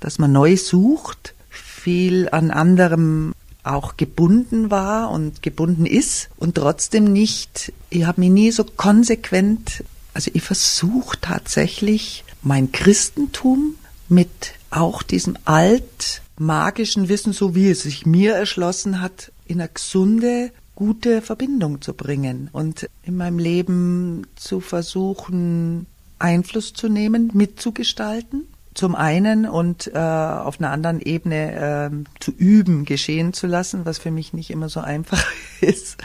dass 0.00 0.18
man 0.18 0.32
neu 0.32 0.56
sucht, 0.56 1.34
viel 1.48 2.28
an 2.30 2.50
anderem 2.50 3.34
auch 3.64 3.96
gebunden 3.96 4.70
war 4.70 5.10
und 5.10 5.42
gebunden 5.42 5.86
ist 5.86 6.28
und 6.36 6.56
trotzdem 6.56 7.12
nicht, 7.12 7.72
ich 7.90 8.04
habe 8.04 8.20
mich 8.20 8.30
nie 8.30 8.50
so 8.50 8.64
konsequent 8.64 9.84
also 10.14 10.30
ich 10.34 10.42
versuche 10.42 11.18
tatsächlich 11.20 12.24
mein 12.42 12.72
Christentum 12.72 13.76
mit 14.08 14.54
auch 14.70 15.02
diesem 15.02 15.36
alt 15.44 16.22
magischen 16.38 17.08
Wissen, 17.08 17.32
so 17.32 17.54
wie 17.54 17.70
es 17.70 17.82
sich 17.82 18.06
mir 18.06 18.34
erschlossen 18.34 19.00
hat, 19.00 19.32
in 19.46 19.60
eine 19.60 19.70
gesunde, 19.72 20.50
gute 20.74 21.22
Verbindung 21.22 21.80
zu 21.80 21.94
bringen 21.94 22.48
und 22.52 22.88
in 23.04 23.16
meinem 23.16 23.38
Leben 23.38 24.26
zu 24.36 24.60
versuchen, 24.60 25.86
Einfluss 26.18 26.72
zu 26.72 26.88
nehmen, 26.88 27.30
mitzugestalten. 27.34 28.46
Zum 28.74 28.94
einen 28.94 29.46
und 29.46 29.88
äh, 29.88 29.98
auf 29.98 30.58
einer 30.58 30.70
anderen 30.70 31.00
Ebene 31.02 31.90
äh, 31.92 32.20
zu 32.20 32.30
üben, 32.30 32.86
geschehen 32.86 33.34
zu 33.34 33.46
lassen, 33.46 33.84
was 33.84 33.98
für 33.98 34.10
mich 34.10 34.32
nicht 34.32 34.50
immer 34.50 34.70
so 34.70 34.80
einfach 34.80 35.22
ist. 35.60 35.98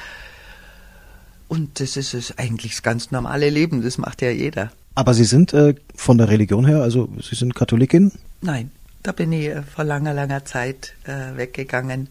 Und 1.48 1.80
das 1.80 1.98
ist 1.98 2.14
es 2.14 2.38
eigentlich 2.38 2.74
das 2.74 2.84
ganz 2.84 3.12
normale 3.12 3.50
Leben, 3.50 3.82
das 3.82 3.98
macht 3.98 4.22
ja 4.22 4.32
jeder. 4.32 4.72
Aber 4.96 5.14
Sie 5.14 5.26
sind 5.26 5.54
äh, 5.54 5.76
von 5.96 6.18
der 6.18 6.30
Religion 6.30 6.66
her, 6.66 6.82
also 6.82 7.08
Sie 7.22 7.36
sind 7.36 7.56
Katholikin? 7.56 8.12
Nein, 8.42 8.72
da 9.04 9.12
bin 9.12 9.32
ich 9.32 9.48
äh, 9.48 9.64
vor 9.64 9.84
langer, 9.84 10.14
langer 10.14 10.44
Zeit 10.46 10.94
äh, 11.06 11.38
weggegangen. 11.38 12.10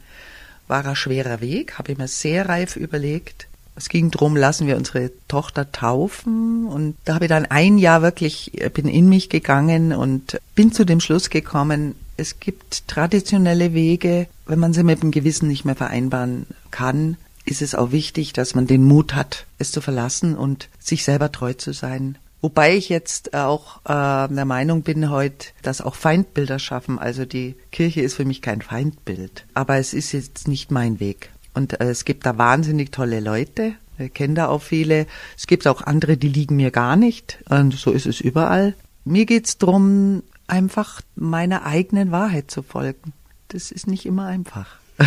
War 0.68 0.86
ein 0.86 0.96
schwerer 0.96 1.40
Weg, 1.40 1.78
habe 1.78 1.92
ich 1.92 1.98
mir 1.98 2.08
sehr 2.08 2.48
reif 2.48 2.76
überlegt. 2.76 3.48
Es 3.76 3.90
ging 3.90 4.10
drum, 4.10 4.36
lassen 4.36 4.66
wir 4.66 4.76
unsere 4.76 5.10
Tochter 5.28 5.70
taufen. 5.70 6.66
Und 6.66 6.96
da 7.04 7.14
habe 7.14 7.26
ich 7.26 7.28
dann 7.28 7.44
ein 7.44 7.76
Jahr 7.76 8.02
wirklich, 8.02 8.60
äh, 8.60 8.70
bin 8.70 8.88
in 8.88 9.08
mich 9.08 9.28
gegangen 9.28 9.92
und 9.92 10.40
bin 10.54 10.72
zu 10.72 10.84
dem 10.84 11.00
Schluss 11.00 11.28
gekommen, 11.28 11.94
es 12.16 12.40
gibt 12.40 12.88
traditionelle 12.88 13.74
Wege, 13.74 14.26
wenn 14.46 14.58
man 14.58 14.72
sie 14.72 14.82
mit 14.82 15.02
dem 15.02 15.10
Gewissen 15.10 15.48
nicht 15.48 15.64
mehr 15.64 15.74
vereinbaren 15.74 16.46
kann, 16.70 17.16
ist 17.46 17.62
es 17.62 17.74
auch 17.74 17.92
wichtig, 17.92 18.32
dass 18.32 18.54
man 18.54 18.66
den 18.66 18.84
Mut 18.84 19.14
hat, 19.14 19.46
es 19.58 19.72
zu 19.72 19.80
verlassen 19.80 20.36
und 20.36 20.68
sich 20.78 21.04
selber 21.04 21.32
treu 21.32 21.54
zu 21.54 21.72
sein 21.72 22.18
Wobei 22.46 22.76
ich 22.76 22.88
jetzt 22.90 23.34
auch 23.34 23.78
äh, 23.86 24.32
der 24.32 24.44
Meinung 24.44 24.82
bin 24.82 25.10
heute, 25.10 25.48
dass 25.62 25.80
auch 25.80 25.96
Feindbilder 25.96 26.60
schaffen. 26.60 26.98
Also 26.98 27.24
die 27.24 27.56
Kirche 27.72 28.02
ist 28.02 28.14
für 28.14 28.24
mich 28.24 28.40
kein 28.40 28.62
Feindbild. 28.62 29.46
Aber 29.54 29.78
es 29.78 29.94
ist 29.94 30.12
jetzt 30.12 30.46
nicht 30.46 30.70
mein 30.70 31.00
Weg. 31.00 31.30
Und 31.54 31.80
äh, 31.80 31.88
es 31.90 32.04
gibt 32.04 32.24
da 32.24 32.38
wahnsinnig 32.38 32.92
tolle 32.92 33.18
Leute. 33.18 33.72
Ich 33.98 34.14
kenne 34.14 34.34
da 34.34 34.46
auch 34.46 34.62
viele. 34.62 35.06
Es 35.36 35.48
gibt 35.48 35.66
auch 35.66 35.82
andere, 35.82 36.16
die 36.16 36.28
liegen 36.28 36.54
mir 36.54 36.70
gar 36.70 36.94
nicht. 36.94 37.38
Und 37.48 37.74
so 37.74 37.90
ist 37.90 38.06
es 38.06 38.20
überall. 38.20 38.74
Mir 39.04 39.26
geht's 39.26 39.58
drum, 39.58 40.22
einfach 40.46 41.00
meiner 41.16 41.64
eigenen 41.64 42.12
Wahrheit 42.12 42.50
zu 42.50 42.62
folgen. 42.62 43.12
Das 43.48 43.72
ist 43.72 43.88
nicht 43.88 44.06
immer 44.06 44.26
einfach. 44.26 44.76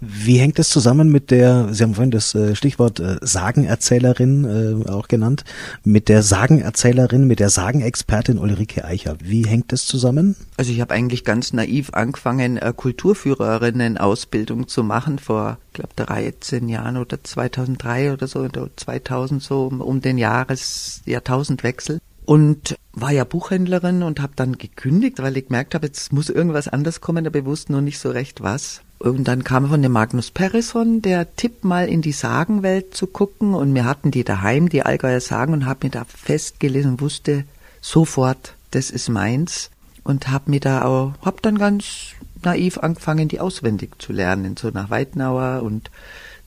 Wie 0.00 0.38
hängt 0.38 0.58
es 0.58 0.68
zusammen 0.68 1.10
mit 1.10 1.30
der, 1.30 1.72
Sie 1.72 1.82
haben 1.82 1.94
vorhin 1.94 2.10
das 2.10 2.34
äh, 2.34 2.54
Stichwort 2.54 3.00
äh, 3.00 3.16
Sagenerzählerin 3.20 4.84
äh, 4.86 4.90
auch 4.90 5.08
genannt, 5.08 5.44
mit 5.84 6.08
der 6.08 6.22
Sagenerzählerin, 6.22 7.26
mit 7.26 7.40
der 7.40 7.50
Sagenexpertin 7.50 8.38
Ulrike 8.38 8.84
Eicher. 8.84 9.16
Wie 9.22 9.46
hängt 9.46 9.72
es 9.72 9.86
zusammen? 9.86 10.36
Also 10.56 10.72
ich 10.72 10.80
habe 10.80 10.94
eigentlich 10.94 11.24
ganz 11.24 11.52
naiv 11.52 11.90
angefangen, 11.92 12.58
Kulturführerinnen-Ausbildung 12.58 14.68
zu 14.68 14.82
machen 14.82 15.18
vor, 15.18 15.58
ich 15.68 15.74
glaube, 15.74 15.90
13 15.96 16.68
Jahren 16.68 16.96
oder 16.96 17.22
2003 17.22 18.12
oder 18.12 18.26
so, 18.26 18.40
oder 18.40 18.68
2000 18.74 19.42
so 19.42 19.66
um 19.66 20.00
den 20.00 20.18
Jahres 20.18 21.02
Jahrtausendwechsel 21.06 22.00
und 22.28 22.76
war 22.92 23.10
ja 23.10 23.24
Buchhändlerin 23.24 24.02
und 24.02 24.20
habe 24.20 24.34
dann 24.36 24.58
gekündigt, 24.58 25.22
weil 25.22 25.38
ich 25.38 25.46
gemerkt 25.46 25.74
habe, 25.74 25.86
jetzt 25.86 26.12
muss 26.12 26.28
irgendwas 26.28 26.68
anders 26.68 27.00
kommen, 27.00 27.26
aber 27.26 27.40
bewusst 27.40 27.70
nur 27.70 27.80
nicht 27.80 27.98
so 27.98 28.10
recht 28.10 28.42
was. 28.42 28.82
Und 28.98 29.28
dann 29.28 29.44
kam 29.44 29.68
von 29.68 29.80
dem 29.80 29.92
Magnus 29.92 30.30
Perrison 30.30 31.02
der 31.02 31.36
Tipp, 31.36 31.62
mal 31.62 31.88
in 31.88 32.02
die 32.02 32.12
Sagenwelt 32.12 32.94
zu 32.94 33.06
gucken. 33.06 33.54
Und 33.54 33.74
wir 33.74 33.84
hatten 33.84 34.10
die 34.10 34.24
daheim, 34.24 34.68
die 34.68 34.82
Allgäuer 34.82 35.20
Sagen, 35.20 35.52
und 35.52 35.66
habe 35.66 35.86
mir 35.86 35.90
da 35.90 36.04
festgelesen 36.04 36.92
und 36.92 37.00
wusste 37.00 37.44
sofort, 37.80 38.54
das 38.72 38.90
ist 38.90 39.08
meins. 39.08 39.70
Und 40.02 40.28
habe 40.28 40.50
mir 40.50 40.60
da 40.60 40.84
auch, 40.84 41.12
hab 41.22 41.42
dann 41.42 41.58
ganz 41.58 42.14
naiv 42.42 42.78
angefangen, 42.78 43.28
die 43.28 43.40
auswendig 43.40 44.00
zu 44.00 44.12
lernen, 44.12 44.56
so 44.56 44.70
nach 44.70 44.90
Weitenauer 44.90 45.62
und 45.62 45.90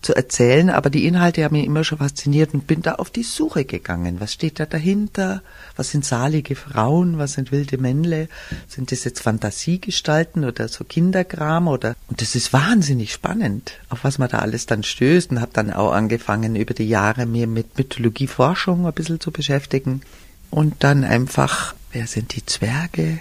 zu 0.02 0.16
erzählen, 0.16 0.70
aber 0.70 0.90
die 0.90 1.06
Inhalte 1.06 1.44
haben 1.44 1.56
mich 1.56 1.66
immer 1.66 1.84
schon 1.84 2.00
fasziniert 2.00 2.54
und 2.54 2.68
bin 2.68 2.82
da 2.82 2.96
auf 2.96 3.10
die 3.10 3.24
Suche 3.24 3.66
gegangen. 3.66 4.20
Was 4.20 4.34
steht 4.34 4.60
da 4.60 4.66
dahinter? 4.66 5.42
Was 5.76 5.92
sind 5.92 6.06
salige 6.06 6.56
Frauen? 6.56 7.18
Was 7.18 7.34
sind 7.34 7.52
wilde 7.52 7.78
Männle? 7.78 8.28
Sind 8.68 8.92
das 8.92 9.04
jetzt 9.04 9.22
Fantasiegestalten 9.22 10.44
oder 10.46 10.68
so 10.68 10.84
Kinderkram 10.84 11.68
oder? 11.68 11.96
Und 12.08 12.22
das 12.22 12.36
ist 12.36 12.54
wahnsinnig 12.54 13.14
spannend, 13.14 13.74
auf 13.90 14.04
was 14.04 14.18
man 14.18 14.30
da 14.30 14.40
alles 14.40 14.66
dann 14.66 14.84
stößt 14.84 15.32
und 15.32 15.42
habe 15.42 15.52
dann 15.54 15.72
auch 15.72 15.92
angefangen, 15.92 16.56
über 16.56 16.74
die 16.74 16.90
Jahre 16.90 17.26
mir 17.26 17.48
mit 17.48 17.78
Mythologieforschung 17.78 18.86
ein 18.86 18.94
bisschen 18.94 19.20
zu 19.20 19.32
beschäftigen 19.32 20.02
und 20.50 20.84
dann 20.84 21.04
einfach, 21.04 21.76
wer 21.92 22.08
sind 22.08 22.36
die 22.36 22.46
Zwerge? 22.46 23.20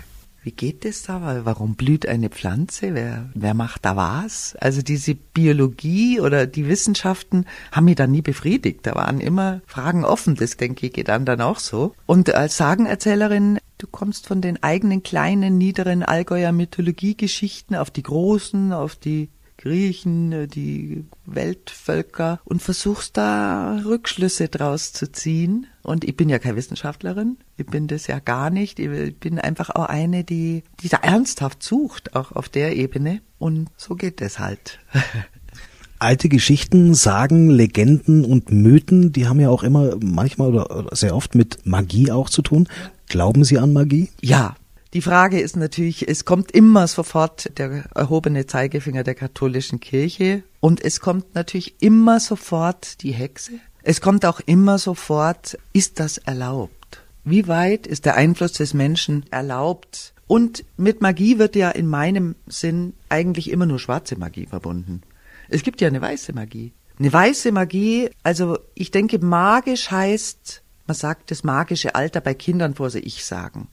Wie 0.51 0.57
geht 0.57 0.85
das 0.85 1.05
da? 1.05 1.43
Warum 1.45 1.77
blüht 1.77 2.09
eine 2.09 2.29
Pflanze? 2.29 2.93
Wer, 2.93 3.31
wer 3.35 3.55
macht 3.55 3.85
da 3.85 3.95
was? 3.95 4.57
Also 4.57 4.83
diese 4.83 5.15
Biologie 5.15 6.19
oder 6.19 6.49
die 6.49 6.67
Wissenschaften 6.67 7.47
haben 7.71 7.85
mich 7.85 7.95
da 7.95 8.09
nie 8.09 8.21
befriedigt. 8.21 8.81
Da 8.83 8.97
waren 8.97 9.21
immer 9.21 9.61
Fragen 9.65 10.05
offen. 10.05 10.35
Das 10.35 10.57
denke 10.57 10.87
ich 10.87 10.93
geht 10.93 11.07
dann 11.07 11.25
dann 11.25 11.41
auch 11.41 11.61
so. 11.61 11.95
Und 12.05 12.35
als 12.35 12.57
Sagenerzählerin, 12.57 13.61
du 13.79 13.87
kommst 13.87 14.27
von 14.27 14.41
den 14.41 14.61
eigenen 14.61 15.05
kleinen, 15.05 15.57
niederen 15.57 16.03
Allgäuer 16.03 16.51
Mythologiegeschichten 16.51 17.77
auf 17.77 17.93
die 17.93 18.03
großen, 18.03 18.73
auf 18.73 18.97
die 18.97 19.29
Griechen, 19.61 20.33
äh, 20.33 20.47
die 20.49 21.05
Weltvölker 21.27 22.41
und 22.45 22.63
versuchst 22.63 23.17
da 23.17 23.81
Rückschlüsse 23.85 24.49
draus 24.49 24.93
zu 24.93 25.13
ziehen. 25.13 25.67
Und 25.83 26.05
ich 26.05 26.17
bin 26.17 26.29
ja 26.29 26.39
keine 26.39 26.57
Wissenschaftlerin, 26.57 27.37
ich 27.57 27.67
bin 27.67 27.87
das 27.87 28.07
ja 28.07 28.19
gar 28.19 28.51
nicht. 28.51 28.79
Ich 28.79 29.17
bin 29.17 29.39
einfach 29.39 29.71
auch 29.71 29.87
eine, 29.87 30.25
die, 30.25 30.63
die 30.81 30.89
da 30.89 30.99
ernsthaft 30.99 31.63
sucht, 31.63 32.17
auch 32.17 32.33
auf 32.33 32.49
der 32.49 32.77
Ebene. 32.77 33.21
Und 33.39 33.69
so 33.77 33.95
geht 33.95 34.21
es 34.21 34.39
halt. 34.39 34.81
alte 36.01 36.31
Geschichten, 36.31 36.95
Sagen, 36.95 37.51
Legenden 37.51 38.25
und 38.25 38.51
Mythen, 38.51 39.13
die 39.13 39.29
haben 39.29 39.39
ja 39.39 39.51
auch 39.51 39.63
immer 39.63 39.97
manchmal 40.01 40.49
oder 40.49 40.97
sehr 40.97 41.15
oft 41.15 41.35
mit 41.35 41.67
Magie 41.67 42.11
auch 42.11 42.31
zu 42.31 42.43
tun. 42.43 42.69
Glauben 43.09 43.45
Sie 43.45 43.59
an 43.59 43.73
Magie? 43.73 44.09
Ja, 44.21 44.57
die 44.93 45.03
Frage 45.03 45.41
ist 45.41 45.57
natürlich, 45.57 46.09
es 46.09 46.25
kommt 46.25 46.51
immer 46.51 46.89
sofort 46.89 47.59
der 47.59 47.85
erhobene 47.95 48.47
Zeigefinger 48.47 49.05
der 49.05 49.15
katholischen 49.15 49.79
Kirche 49.79 50.43
und 50.59 50.83
es 50.83 51.01
kommt 51.01 51.35
natürlich 51.35 51.77
immer 51.81 52.19
sofort 52.19 53.03
die 53.03 53.13
Hexe. 53.13 53.53
Es 53.83 54.01
kommt 54.01 54.27
auch 54.27 54.41
immer 54.41 54.79
sofort, 54.79 55.59
ist 55.73 56.01
das 56.01 56.19
erlaubt? 56.19 57.03
Wie 57.25 57.47
weit 57.47 57.87
ist 57.87 58.05
der 58.05 58.17
Einfluss 58.17 58.53
des 58.53 58.75
Menschen 58.75 59.25
erlaubt? 59.31 60.13
Und 60.27 60.65
mit 60.77 61.01
Magie 61.01 61.39
wird 61.39 61.57
ja 61.57 61.71
in 61.71 61.87
meinem 61.87 62.35
Sinn 62.47 62.95
eigentlich 63.09 63.51
immer 63.51 63.67
nur 63.67 63.79
schwarze 63.79 64.17
Magie 64.17 64.47
verbunden. 64.47 65.03
Es 65.49 65.63
gibt 65.63 65.81
ja 65.81 65.89
eine 65.89 66.01
weiße 66.01 66.33
Magie. 66.33 66.73
Eine 66.99 67.13
weiße 67.13 67.53
Magie, 67.53 68.11
also 68.23 68.59
ich 68.75 68.91
denke, 68.91 69.19
magisch 69.19 69.91
heißt, 69.91 70.63
man 70.87 70.97
sagt 70.97 71.31
das 71.31 71.45
magische 71.45 71.95
Alter 71.95 72.21
bei 72.21 72.35
Kindern 72.35 72.75
vor 72.75 72.91
sich 72.91 73.07
ich 73.07 73.25
sagen. 73.25 73.69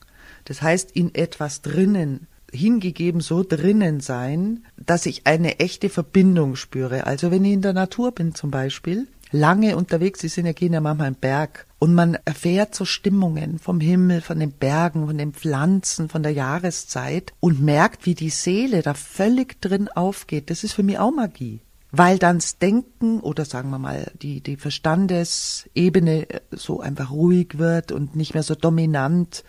Das 0.47 0.61
heißt, 0.61 0.91
in 0.91 1.13
etwas 1.13 1.61
drinnen, 1.61 2.27
hingegeben 2.53 3.19
so 3.19 3.43
drinnen 3.43 3.99
sein, 3.99 4.63
dass 4.77 5.05
ich 5.05 5.27
eine 5.27 5.59
echte 5.59 5.89
Verbindung 5.89 6.55
spüre. 6.55 7.05
Also 7.05 7.31
wenn 7.31 7.43
ich 7.43 7.51
in 7.51 7.61
der 7.61 7.73
Natur 7.73 8.13
bin 8.13 8.33
zum 8.33 8.49
Beispiel, 8.49 9.07
lange 9.31 9.75
unterwegs, 9.75 10.21
Sie 10.21 10.29
sind 10.29 10.45
ja 10.45 10.53
gehen 10.53 10.71
ja 10.71 10.79
manchmal 10.79 11.09
im 11.09 11.15
Berg 11.15 11.67
und 11.79 11.93
man 11.93 12.17
erfährt 12.23 12.75
so 12.75 12.85
Stimmungen 12.85 13.59
vom 13.59 13.81
Himmel, 13.81 14.21
von 14.21 14.39
den 14.39 14.53
Bergen, 14.53 15.07
von 15.07 15.17
den 15.17 15.33
Pflanzen, 15.33 16.07
von 16.07 16.23
der 16.23 16.31
Jahreszeit 16.31 17.33
und 17.41 17.61
merkt, 17.61 18.05
wie 18.05 18.15
die 18.15 18.29
Seele 18.29 18.81
da 18.81 18.93
völlig 18.93 19.59
drin 19.59 19.89
aufgeht. 19.89 20.49
Das 20.49 20.63
ist 20.63 20.71
für 20.71 20.83
mich 20.83 20.97
auch 20.97 21.11
Magie. 21.11 21.59
Weil 21.91 22.19
dann 22.19 22.37
das 22.37 22.57
Denken 22.57 23.19
oder 23.19 23.43
sagen 23.43 23.69
wir 23.69 23.79
mal 23.79 24.11
die, 24.21 24.41
die 24.41 24.55
Verstandesebene 24.55 26.27
so 26.51 26.79
einfach 26.79 27.11
ruhig 27.11 27.57
wird 27.57 27.91
und 27.91 28.15
nicht 28.15 28.33
mehr 28.33 28.43
so 28.43 28.55
dominant 28.55 29.43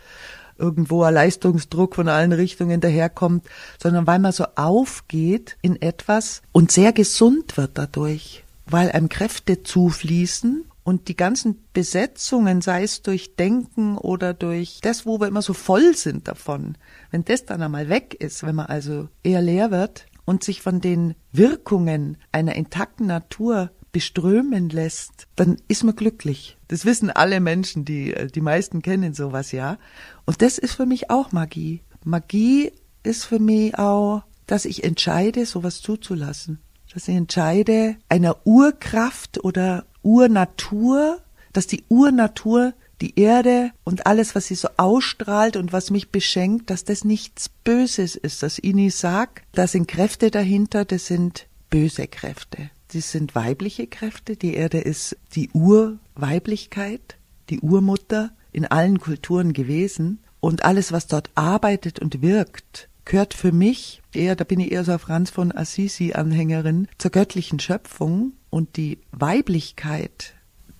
irgendwo 0.58 1.02
ein 1.02 1.14
Leistungsdruck 1.14 1.94
von 1.94 2.08
allen 2.08 2.32
Richtungen 2.32 2.80
daherkommt, 2.80 3.46
sondern 3.80 4.06
weil 4.06 4.18
man 4.18 4.32
so 4.32 4.44
aufgeht 4.56 5.56
in 5.62 5.80
etwas 5.80 6.42
und 6.52 6.72
sehr 6.72 6.92
gesund 6.92 7.56
wird 7.56 7.72
dadurch, 7.74 8.44
weil 8.66 8.90
einem 8.90 9.08
Kräfte 9.08 9.62
zufließen 9.62 10.64
und 10.88 11.08
die 11.08 11.16
ganzen 11.16 11.62
Besetzungen, 11.74 12.62
sei 12.62 12.82
es 12.82 13.02
durch 13.02 13.36
Denken 13.36 13.98
oder 13.98 14.32
durch 14.32 14.80
das, 14.82 15.04
wo 15.04 15.20
wir 15.20 15.28
immer 15.28 15.42
so 15.42 15.52
voll 15.52 15.94
sind 15.94 16.28
davon, 16.28 16.76
wenn 17.10 17.24
das 17.24 17.44
dann 17.44 17.62
einmal 17.62 17.88
weg 17.88 18.14
ist, 18.18 18.42
wenn 18.42 18.54
man 18.54 18.66
also 18.66 19.08
eher 19.22 19.42
leer 19.42 19.70
wird 19.70 20.06
und 20.24 20.44
sich 20.44 20.62
von 20.62 20.80
den 20.80 21.14
Wirkungen 21.32 22.16
einer 22.32 22.54
intakten 22.54 23.06
Natur 23.06 23.70
beströmen 23.92 24.68
lässt, 24.68 25.26
dann 25.36 25.56
ist 25.68 25.84
man 25.84 25.96
glücklich. 25.96 26.56
Das 26.68 26.84
wissen 26.84 27.10
alle 27.10 27.40
Menschen, 27.40 27.84
die, 27.84 28.12
äh, 28.12 28.26
die 28.28 28.40
meisten 28.40 28.82
kennen 28.82 29.14
sowas, 29.14 29.52
ja. 29.52 29.78
Und 30.26 30.42
das 30.42 30.58
ist 30.58 30.74
für 30.74 30.86
mich 30.86 31.10
auch 31.10 31.32
Magie. 31.32 31.82
Magie 32.04 32.72
ist 33.02 33.24
für 33.24 33.38
mich 33.38 33.78
auch, 33.78 34.22
dass 34.46 34.64
ich 34.64 34.84
entscheide, 34.84 35.46
sowas 35.46 35.80
zuzulassen. 35.80 36.60
Dass 36.92 37.08
ich 37.08 37.14
entscheide, 37.16 37.96
einer 38.08 38.46
Urkraft 38.46 39.44
oder 39.44 39.84
Urnatur, 40.02 41.20
dass 41.52 41.66
die 41.66 41.84
Urnatur 41.88 42.72
die 43.00 43.18
Erde 43.18 43.70
und 43.84 44.06
alles, 44.06 44.34
was 44.34 44.46
sie 44.46 44.54
so 44.54 44.68
ausstrahlt 44.76 45.56
und 45.56 45.72
was 45.72 45.90
mich 45.90 46.10
beschenkt, 46.10 46.70
dass 46.70 46.84
das 46.84 47.04
nichts 47.04 47.48
Böses 47.48 48.16
ist, 48.16 48.42
dass 48.42 48.58
ich 48.58 48.74
nie 48.74 48.90
sag, 48.90 49.42
da 49.52 49.66
sind 49.66 49.86
Kräfte 49.86 50.30
dahinter, 50.30 50.84
das 50.84 51.06
sind 51.06 51.46
böse 51.70 52.08
Kräfte. 52.08 52.70
Das 52.92 53.12
sind 53.12 53.34
weibliche 53.34 53.86
Kräfte. 53.86 54.36
Die 54.36 54.54
Erde 54.54 54.78
ist 54.78 55.16
die 55.34 55.50
Urweiblichkeit, 55.50 57.16
die 57.50 57.60
Urmutter 57.60 58.30
in 58.52 58.64
allen 58.64 58.98
Kulturen 58.98 59.52
gewesen. 59.52 60.20
Und 60.40 60.64
alles, 60.64 60.92
was 60.92 61.06
dort 61.06 61.30
arbeitet 61.34 61.98
und 61.98 62.22
wirkt, 62.22 62.88
gehört 63.04 63.34
für 63.34 63.52
mich 63.52 64.02
eher, 64.14 64.36
da 64.36 64.44
bin 64.44 64.60
ich 64.60 64.72
eher 64.72 64.84
so 64.84 64.92
eine 64.92 64.98
Franz 64.98 65.30
von 65.30 65.52
Assisi-Anhängerin, 65.52 66.88
zur 66.98 67.10
göttlichen 67.10 67.60
Schöpfung. 67.60 68.32
Und 68.50 68.76
die 68.76 68.98
Weiblichkeit 69.12 70.34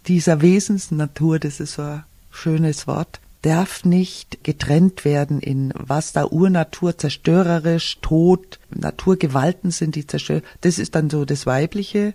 dieser 0.06 0.40
Wesensnatur, 0.40 1.38
das 1.38 1.60
ist 1.60 1.74
so 1.74 1.82
ein 1.82 2.04
schönes 2.30 2.86
Wort, 2.86 3.20
darf 3.42 3.84
nicht 3.84 4.42
getrennt 4.44 5.04
werden 5.04 5.40
in 5.40 5.72
was 5.76 6.12
da 6.12 6.26
Urnatur 6.26 6.98
zerstörerisch, 6.98 7.98
Tod, 8.00 8.58
Naturgewalten 8.70 9.70
sind, 9.70 9.94
die 9.94 10.06
zerstören. 10.06 10.42
Das 10.60 10.78
ist 10.78 10.94
dann 10.94 11.10
so 11.10 11.24
das 11.24 11.46
Weibliche 11.46 12.14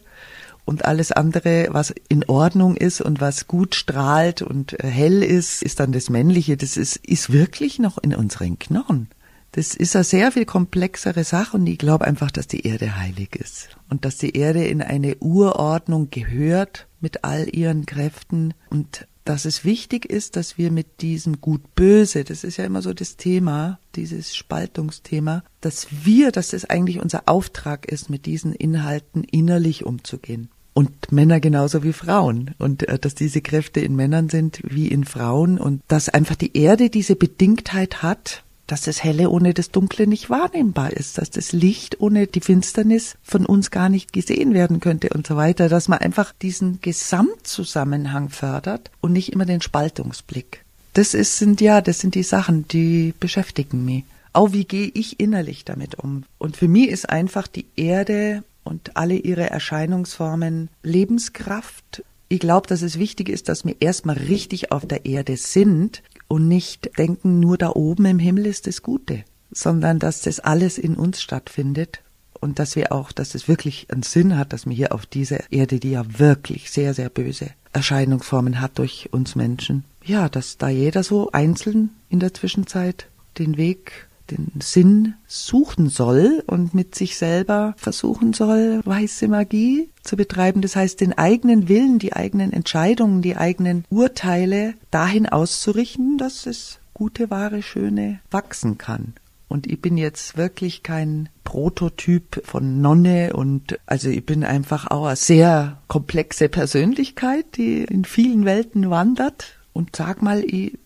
und 0.66 0.86
alles 0.86 1.12
andere, 1.12 1.68
was 1.72 1.94
in 2.10 2.24
Ordnung 2.26 2.76
ist 2.76 3.02
und 3.02 3.22
was 3.22 3.48
gut 3.48 3.76
strahlt 3.76 4.42
und 4.42 4.74
äh, 4.84 4.88
hell 4.88 5.24
ist, 5.24 5.62
ist 5.62 5.80
dann 5.80 5.92
das 5.92 6.10
Männliche. 6.10 6.58
Das 6.58 6.78
ist, 6.78 6.98
ist 6.98 7.32
wirklich 7.32 7.80
noch 7.80 7.98
in 7.98 8.16
unseren 8.16 8.60
Knochen. 8.60 9.10
Das 9.52 9.76
ist 9.76 9.96
eine 9.96 10.04
sehr 10.04 10.32
viel 10.32 10.46
komplexere 10.46 11.24
Sache 11.24 11.58
und 11.58 11.68
ich 11.68 11.78
glaube 11.78 12.06
einfach, 12.06 12.32
dass 12.32 12.48
die 12.48 12.66
Erde 12.66 12.98
heilig 12.98 13.36
ist 13.36 13.70
und 13.88 14.04
dass 14.04 14.18
die 14.18 14.36
Erde 14.36 14.66
in 14.66 14.82
eine 14.82 15.18
Urordnung 15.18 16.10
gehört 16.10 16.88
mit 17.02 17.24
all 17.24 17.48
ihren 17.56 17.86
Kräften 17.86 18.56
und 18.72 19.08
dass 19.26 19.46
es 19.46 19.64
wichtig 19.64 20.06
ist, 20.06 20.36
dass 20.36 20.58
wir 20.58 20.72
mit 20.72 21.02
diesem 21.02 21.40
Gut-Böse, 21.40 22.24
das 22.24 22.44
ist 22.44 22.58
ja 22.58 22.66
immer 22.66 22.82
so 22.82 22.94
das 22.94 23.16
Thema, 23.16 23.80
dieses 23.96 24.36
Spaltungsthema, 24.36 25.44
dass 25.62 25.88
wir, 26.04 26.32
dass 26.32 26.54
es 26.54 26.66
eigentlich 26.66 27.00
unser 27.02 27.24
Auftrag 27.28 27.86
ist, 27.86 28.10
mit 28.10 28.26
diesen 28.26 28.54
Inhalten 28.54 29.24
innerlich 29.24 29.86
umzugehen. 29.86 30.50
Und 30.74 31.12
Männer 31.12 31.40
genauso 31.40 31.84
wie 31.84 31.94
Frauen. 31.94 32.56
Und 32.58 32.88
äh, 32.88 32.98
dass 32.98 33.14
diese 33.14 33.42
Kräfte 33.42 33.80
in 33.80 33.96
Männern 33.96 34.30
sind 34.30 34.60
wie 34.64 34.88
in 34.88 35.04
Frauen 35.04 35.60
und 35.60 35.82
dass 35.88 36.10
einfach 36.10 36.36
die 36.36 36.58
Erde 36.58 36.90
diese 36.90 37.16
Bedingtheit 37.16 38.02
hat, 38.02 38.44
dass 38.68 38.82
das 38.82 39.04
Helle 39.04 39.30
ohne 39.30 39.54
das 39.54 39.72
Dunkle 39.72 40.08
nicht 40.08 40.30
wahrnehmbar 40.30 40.94
ist, 40.94 41.18
dass 41.18 41.30
das 41.30 41.52
Licht 41.52 42.00
ohne 42.00 42.28
die 42.28 42.42
Finsternis 42.42 43.16
von 43.22 43.46
uns 43.46 43.72
gar 43.72 43.90
nicht 43.90 44.14
gesehen 44.14 44.54
werden 44.54 44.80
könnte 44.80 45.10
und 45.10 45.28
so 45.28 45.36
weiter, 45.36 45.70
dass 45.70 45.88
man 45.88 46.00
einfach 46.00 46.34
diesen 46.42 46.80
Gesamtzusammenhang 46.82 48.30
fördert 48.30 48.92
und 49.02 49.14
nicht 49.14 49.34
immer 49.34 49.46
den 49.46 49.62
Spaltungsblick. 49.62 50.64
Das 50.94 51.14
ist, 51.14 51.40
sind 51.40 51.60
ja, 51.60 51.82
das 51.82 52.00
sind 52.00 52.16
die 52.16 52.24
Sachen, 52.24 52.68
die 52.68 53.14
beschäftigen 53.20 53.84
mich. 53.84 54.04
Auch 54.32 54.54
wie 54.54 54.66
gehe 54.66 54.92
ich 54.94 55.20
innerlich 55.20 55.66
damit 55.66 55.96
um? 55.96 56.24
Und 56.38 56.58
für 56.58 56.68
mich 56.68 56.90
ist 56.90 57.10
einfach 57.10 57.48
die 57.48 57.66
Erde 57.76 58.44
und 58.64 58.96
alle 58.96 59.16
ihre 59.16 59.50
Erscheinungsformen 59.50 60.70
Lebenskraft. 60.82 62.04
Ich 62.30 62.40
glaube, 62.40 62.68
dass 62.68 62.82
es 62.82 62.98
wichtig 62.98 63.30
ist, 63.30 63.50
dass 63.50 63.66
wir 63.66 63.76
erstmal 63.80 64.18
richtig 64.18 64.72
auf 64.72 64.88
der 64.88 65.06
Erde 65.06 65.38
sind, 65.38 66.02
und 66.34 66.48
nicht 66.48 66.98
denken, 66.98 67.40
nur 67.40 67.60
da 67.60 67.70
oben 67.70 68.06
im 68.06 68.18
Himmel 68.18 68.48
ist 68.48 68.66
das 68.66 68.82
Gute, 68.82 69.24
sondern 69.52 70.00
dass 70.00 70.22
das 70.22 70.40
alles 70.40 70.80
in 70.80 70.96
uns 70.96 71.22
stattfindet 71.22 72.02
und 72.40 72.58
dass 72.58 72.76
wir 72.76 72.92
auch, 72.92 73.12
dass 73.12 73.36
es 73.36 73.48
wirklich 73.48 73.86
einen 73.92 74.02
Sinn 74.02 74.36
hat, 74.36 74.52
dass 74.52 74.66
wir 74.66 74.74
hier 74.74 74.96
auf 74.96 75.06
dieser 75.06 75.52
Erde, 75.52 75.80
die 75.80 75.92
ja 75.92 76.04
wirklich 76.18 76.72
sehr, 76.72 76.96
sehr 76.96 77.10
böse 77.10 77.52
Erscheinungsformen 77.72 78.60
hat 78.60 78.80
durch 78.80 79.10
uns 79.12 79.36
Menschen, 79.36 79.84
ja, 80.04 80.28
dass 80.28 80.58
da 80.58 80.70
jeder 80.70 81.04
so 81.04 81.30
einzeln 81.32 81.92
in 82.10 82.20
der 82.20 82.34
Zwischenzeit 82.34 83.06
den 83.38 83.56
Weg 83.58 84.08
den 84.32 84.52
Sinn 84.62 85.16
suchen 85.28 85.90
soll 85.90 86.44
und 86.48 86.74
mit 86.74 86.96
sich 86.96 87.18
selber 87.18 87.74
versuchen 87.78 88.34
soll, 88.34 88.82
weiße 88.86 89.28
Magie 89.28 89.90
zu 90.02 90.16
betreiben. 90.16 90.62
Das 90.62 90.76
heißt, 90.76 91.02
den 91.02 91.18
eigenen 91.18 91.68
Willen, 91.68 92.00
die 92.00 92.14
eigenen 92.14 92.54
Entscheidungen, 92.54 93.22
die 93.22 93.38
eigenen 93.38 93.86
Urteile 93.90 94.76
dahin 94.92 95.28
auszurichten, 95.28 96.18
dass 96.18 96.46
es 96.46 96.80
gute, 96.94 97.30
wahre, 97.30 97.62
schöne 97.62 98.20
wachsen 98.32 98.78
kann. 98.78 99.14
Und 99.48 99.68
ich 99.68 99.80
bin 99.82 99.98
jetzt 99.98 100.36
wirklich 100.36 100.82
kein 100.82 101.30
Prototyp 101.44 102.42
von 102.44 102.82
Nonne 102.82 103.34
und 103.34 103.78
also 103.86 104.10
ich 104.10 104.26
bin 104.26 104.44
einfach 104.44 104.90
auch 104.90 105.06
eine 105.06 105.16
sehr 105.16 105.80
komplexe 105.88 106.50
Persönlichkeit, 106.50 107.58
die 107.58 107.84
in 107.84 108.04
vielen 108.04 108.46
Welten 108.46 108.90
wandert. 108.90 109.60
Und 109.72 109.96
sag 109.96 110.24
mal, 110.24 110.44
ich 110.44 110.78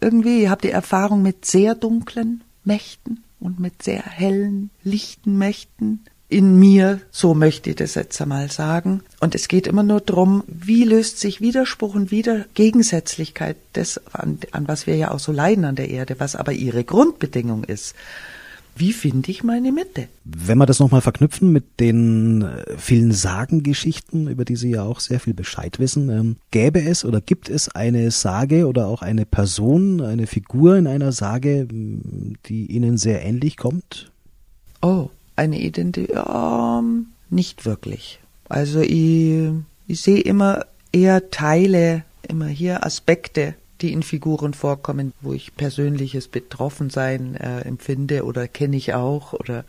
irgendwie, 0.00 0.44
ich 0.44 0.48
habe 0.48 0.62
die 0.62 0.70
Erfahrung 0.70 1.22
mit 1.22 1.44
sehr 1.44 1.74
dunklen 1.74 2.42
Mächten 2.64 3.22
und 3.40 3.60
mit 3.60 3.82
sehr 3.82 4.02
hellen, 4.02 4.70
lichten 4.82 5.38
Mächten 5.38 6.04
in 6.28 6.58
mir, 6.58 7.00
so 7.10 7.34
möchte 7.34 7.70
ich 7.70 7.76
das 7.76 7.94
jetzt 7.94 8.20
einmal 8.20 8.50
sagen. 8.50 9.02
Und 9.20 9.34
es 9.34 9.46
geht 9.46 9.66
immer 9.66 9.82
nur 9.82 10.00
darum, 10.00 10.42
wie 10.48 10.84
löst 10.84 11.20
sich 11.20 11.40
Widerspruch 11.40 11.94
und 11.94 12.10
wieder 12.10 12.46
Gegensätzlichkeit, 12.54 13.56
das, 13.74 14.00
an, 14.12 14.38
an 14.50 14.66
was 14.66 14.86
wir 14.86 14.96
ja 14.96 15.10
auch 15.12 15.20
so 15.20 15.30
leiden 15.30 15.64
an 15.64 15.76
der 15.76 15.90
Erde, 15.90 16.16
was 16.18 16.34
aber 16.34 16.52
ihre 16.52 16.82
Grundbedingung 16.82 17.64
ist 17.64 17.94
wie 18.76 18.92
finde 18.92 19.30
ich 19.30 19.44
meine 19.44 19.72
Mitte? 19.72 20.08
Wenn 20.24 20.58
wir 20.58 20.66
das 20.66 20.80
nochmal 20.80 21.00
verknüpfen 21.00 21.52
mit 21.52 21.80
den 21.80 22.42
äh, 22.42 22.76
vielen 22.76 23.12
Sagengeschichten, 23.12 24.28
über 24.28 24.44
die 24.44 24.56
Sie 24.56 24.70
ja 24.70 24.82
auch 24.82 25.00
sehr 25.00 25.20
viel 25.20 25.34
Bescheid 25.34 25.78
wissen, 25.78 26.08
ähm, 26.10 26.36
gäbe 26.50 26.82
es 26.82 27.04
oder 27.04 27.20
gibt 27.20 27.48
es 27.48 27.68
eine 27.68 28.10
Sage 28.10 28.66
oder 28.66 28.86
auch 28.86 29.02
eine 29.02 29.26
Person, 29.26 30.00
eine 30.00 30.26
Figur 30.26 30.76
in 30.76 30.86
einer 30.86 31.12
Sage, 31.12 31.66
die 31.68 32.66
Ihnen 32.66 32.96
sehr 32.96 33.24
ähnlich 33.24 33.56
kommt? 33.56 34.10
Oh, 34.82 35.10
eine 35.36 35.60
Identität? 35.60 36.16
Ähm, 36.16 37.06
nicht 37.30 37.64
wirklich. 37.64 38.20
Also 38.48 38.80
ich, 38.80 39.50
ich 39.86 40.00
sehe 40.00 40.20
immer 40.20 40.66
eher 40.92 41.30
Teile, 41.30 42.04
immer 42.28 42.46
hier 42.46 42.84
Aspekte 42.84 43.54
die 43.84 43.92
in 43.92 44.02
Figuren 44.02 44.54
vorkommen, 44.54 45.12
wo 45.20 45.34
ich 45.34 45.54
persönliches 45.54 46.28
Betroffensein 46.28 47.36
äh, 47.36 47.60
empfinde 47.60 48.24
oder 48.24 48.48
kenne 48.48 48.76
ich 48.76 48.94
auch 48.94 49.34
oder 49.34 49.64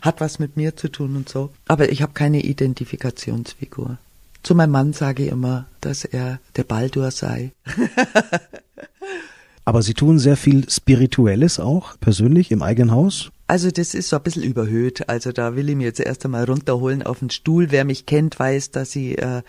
hat 0.00 0.20
was 0.20 0.38
mit 0.38 0.56
mir 0.56 0.76
zu 0.76 0.88
tun 0.88 1.16
und 1.16 1.28
so. 1.28 1.50
Aber 1.66 1.90
ich 1.90 2.00
habe 2.02 2.12
keine 2.12 2.42
Identifikationsfigur. 2.42 3.98
Zu 4.44 4.54
meinem 4.54 4.70
Mann 4.70 4.92
sage 4.92 5.24
ich 5.24 5.32
immer, 5.32 5.66
dass 5.80 6.04
er 6.04 6.38
der 6.56 6.62
Baldur 6.62 7.10
sei. 7.10 7.50
Aber 9.64 9.82
Sie 9.82 9.92
tun 9.92 10.18
sehr 10.18 10.36
viel 10.36 10.70
Spirituelles 10.70 11.60
auch, 11.60 11.98
persönlich, 12.00 12.52
im 12.52 12.62
eigenen 12.62 12.92
Haus? 12.92 13.30
Also 13.48 13.70
das 13.70 13.92
ist 13.92 14.08
so 14.08 14.16
ein 14.16 14.22
bisschen 14.22 14.44
überhöht. 14.44 15.08
Also 15.10 15.32
da 15.32 15.56
will 15.56 15.68
ich 15.68 15.76
mir 15.76 15.84
jetzt 15.84 16.00
erst 16.00 16.24
einmal 16.24 16.44
runterholen 16.44 17.02
auf 17.02 17.18
den 17.18 17.28
Stuhl. 17.28 17.70
Wer 17.70 17.84
mich 17.84 18.06
kennt, 18.06 18.38
weiß, 18.38 18.70
dass 18.70 18.96
ich 18.96 19.18
äh, 19.18 19.42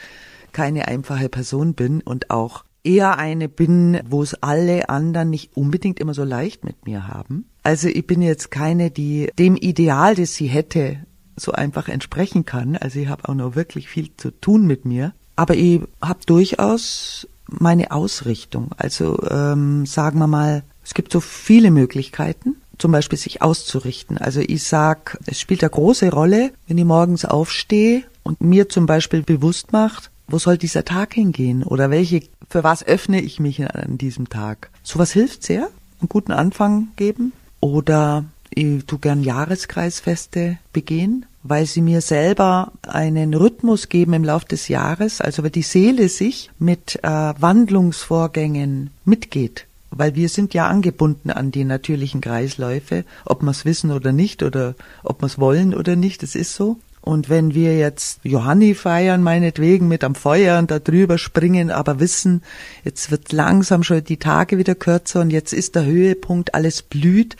keine 0.51 0.87
einfache 0.87 1.29
Person 1.29 1.73
bin 1.73 2.01
und 2.01 2.31
auch 2.31 2.65
eher 2.89 3.19
eine 3.19 3.47
bin, 3.47 3.99
wo 4.09 4.23
es 4.23 4.33
alle 4.41 4.89
anderen 4.89 5.29
nicht 5.29 5.55
unbedingt 5.55 5.99
immer 5.99 6.15
so 6.15 6.23
leicht 6.23 6.63
mit 6.65 6.85
mir 6.85 7.07
haben. 7.07 7.45
Also 7.61 7.87
ich 7.87 8.07
bin 8.07 8.21
jetzt 8.23 8.49
keine, 8.49 8.89
die 8.89 9.29
dem 9.37 9.55
Ideal, 9.55 10.15
das 10.15 10.33
sie 10.33 10.47
hätte, 10.47 10.97
so 11.35 11.51
einfach 11.51 11.87
entsprechen 11.87 12.45
kann. 12.45 12.75
Also 12.75 12.99
ich 12.99 13.07
habe 13.07 13.29
auch 13.29 13.35
noch 13.35 13.55
wirklich 13.55 13.87
viel 13.87 14.09
zu 14.17 14.31
tun 14.31 14.65
mit 14.65 14.85
mir. 14.85 15.13
Aber 15.35 15.55
ich 15.55 15.81
habe 16.01 16.19
durchaus 16.25 17.27
meine 17.47 17.91
Ausrichtung. 17.91 18.71
Also 18.75 19.21
ähm, 19.29 19.85
sagen 19.85 20.19
wir 20.19 20.27
mal, 20.27 20.63
es 20.83 20.95
gibt 20.95 21.11
so 21.11 21.19
viele 21.19 21.69
Möglichkeiten, 21.69 22.55
zum 22.79 22.91
Beispiel 22.91 23.19
sich 23.19 23.43
auszurichten. 23.43 24.17
Also 24.17 24.41
ich 24.41 24.63
sag, 24.63 25.19
es 25.27 25.39
spielt 25.39 25.63
eine 25.63 25.69
große 25.69 26.11
Rolle, 26.11 26.51
wenn 26.67 26.77
ich 26.77 26.85
morgens 26.85 27.23
aufstehe 27.23 28.03
und 28.23 28.41
mir 28.41 28.67
zum 28.67 28.87
Beispiel 28.87 29.21
bewusst 29.21 29.71
macht, 29.71 30.09
wo 30.29 30.39
soll 30.39 30.57
dieser 30.57 30.85
Tag 30.85 31.13
hingehen 31.13 31.63
oder 31.63 31.89
welche, 31.89 32.21
für 32.49 32.63
was 32.63 32.83
öffne 32.83 33.21
ich 33.21 33.39
mich 33.39 33.63
an 33.63 33.97
diesem 33.97 34.29
Tag? 34.29 34.69
Sowas 34.83 35.11
hilft 35.11 35.43
sehr, 35.43 35.69
einen 35.99 36.09
guten 36.09 36.31
Anfang 36.31 36.89
geben 36.95 37.33
oder 37.59 38.25
ich 38.49 38.85
tu 38.85 38.97
gern 38.97 39.23
Jahreskreisfeste 39.23 40.57
begehen, 40.73 41.25
weil 41.43 41.65
sie 41.65 41.81
mir 41.81 42.01
selber 42.01 42.71
einen 42.83 43.33
Rhythmus 43.33 43.89
geben 43.89 44.13
im 44.13 44.23
Laufe 44.23 44.47
des 44.47 44.67
Jahres, 44.67 45.21
also 45.21 45.43
weil 45.43 45.51
die 45.51 45.61
Seele 45.61 46.09
sich 46.09 46.49
mit 46.59 46.99
äh, 47.03 47.07
Wandlungsvorgängen 47.07 48.89
mitgeht. 49.05 49.65
Weil 49.91 50.15
wir 50.15 50.29
sind 50.29 50.53
ja 50.53 50.67
angebunden 50.67 51.31
an 51.31 51.51
die 51.51 51.63
natürlichen 51.63 52.21
Kreisläufe, 52.21 53.05
ob 53.25 53.41
wir 53.41 53.51
es 53.51 53.65
wissen 53.65 53.91
oder 53.91 54.11
nicht 54.11 54.43
oder 54.43 54.75
ob 55.03 55.21
wir 55.21 55.25
es 55.25 55.39
wollen 55.39 55.73
oder 55.73 55.95
nicht, 55.95 56.21
das 56.21 56.35
ist 56.35 56.53
so. 56.53 56.77
Und 57.09 57.27
wenn 57.27 57.55
wir 57.55 57.75
jetzt 57.75 58.19
Johanni 58.21 58.75
feiern, 58.75 59.23
meinetwegen 59.23 59.87
mit 59.87 60.03
am 60.03 60.13
Feuer 60.13 60.59
und 60.59 60.69
da 60.69 60.77
drüber 60.77 61.17
springen, 61.17 61.71
aber 61.71 61.99
wissen, 61.99 62.43
jetzt 62.83 63.09
wird 63.09 63.31
langsam 63.31 63.81
schon 63.81 64.03
die 64.03 64.17
Tage 64.17 64.59
wieder 64.59 64.75
kürzer 64.75 65.21
und 65.21 65.31
jetzt 65.31 65.51
ist 65.51 65.73
der 65.73 65.85
Höhepunkt, 65.85 66.53
alles 66.53 66.83
blüht 66.83 67.35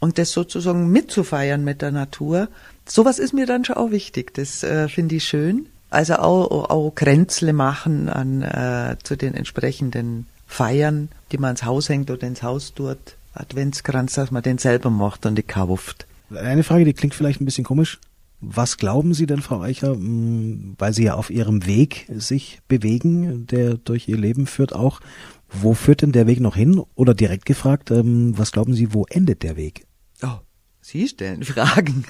und 0.00 0.18
das 0.18 0.32
sozusagen 0.32 0.90
mitzufeiern 0.90 1.64
mit 1.64 1.80
der 1.80 1.92
Natur, 1.92 2.48
sowas 2.84 3.18
ist 3.18 3.32
mir 3.32 3.46
dann 3.46 3.64
schon 3.64 3.78
auch 3.78 3.90
wichtig. 3.90 4.34
Das 4.34 4.62
äh, 4.62 4.86
finde 4.86 5.14
ich 5.14 5.24
schön. 5.24 5.64
Also 5.88 6.16
auch, 6.16 6.68
auch 6.68 6.90
Kränzle 6.94 7.54
machen 7.54 8.10
an 8.10 8.42
äh, 8.42 8.96
zu 9.02 9.16
den 9.16 9.32
entsprechenden 9.32 10.26
Feiern, 10.46 11.08
die 11.32 11.38
man 11.38 11.52
ins 11.52 11.64
Haus 11.64 11.88
hängt 11.88 12.10
oder 12.10 12.26
ins 12.26 12.42
Haus 12.42 12.74
tut. 12.74 12.98
Adventskranz, 13.32 14.12
dass 14.12 14.30
man 14.30 14.42
den 14.42 14.58
selber 14.58 14.90
macht 14.90 15.24
und 15.24 15.36
die 15.36 15.42
kauft. 15.42 16.06
Eine 16.28 16.64
Frage, 16.64 16.84
die 16.84 16.92
klingt 16.92 17.14
vielleicht 17.14 17.40
ein 17.40 17.46
bisschen 17.46 17.64
komisch. 17.64 17.98
Was 18.40 18.76
glauben 18.76 19.14
Sie 19.14 19.26
denn, 19.26 19.40
Frau 19.40 19.62
Eicher, 19.62 19.96
weil 19.98 20.92
Sie 20.92 21.04
ja 21.04 21.14
auf 21.14 21.30
Ihrem 21.30 21.66
Weg 21.66 22.06
sich 22.14 22.60
bewegen, 22.68 23.46
der 23.46 23.74
durch 23.74 24.08
Ihr 24.08 24.18
Leben 24.18 24.46
führt 24.46 24.74
auch, 24.74 25.00
wo 25.48 25.74
führt 25.74 26.02
denn 26.02 26.12
der 26.12 26.26
Weg 26.26 26.40
noch 26.40 26.56
hin? 26.56 26.82
Oder 26.94 27.14
direkt 27.14 27.46
gefragt, 27.46 27.90
ähm, 27.90 28.36
was 28.36 28.52
glauben 28.52 28.74
Sie, 28.74 28.92
wo 28.92 29.06
endet 29.08 29.42
der 29.42 29.56
Weg? 29.56 29.86
Oh, 30.22 30.38
Sie 30.82 31.08
stellen 31.08 31.44
Fragen. 31.44 32.04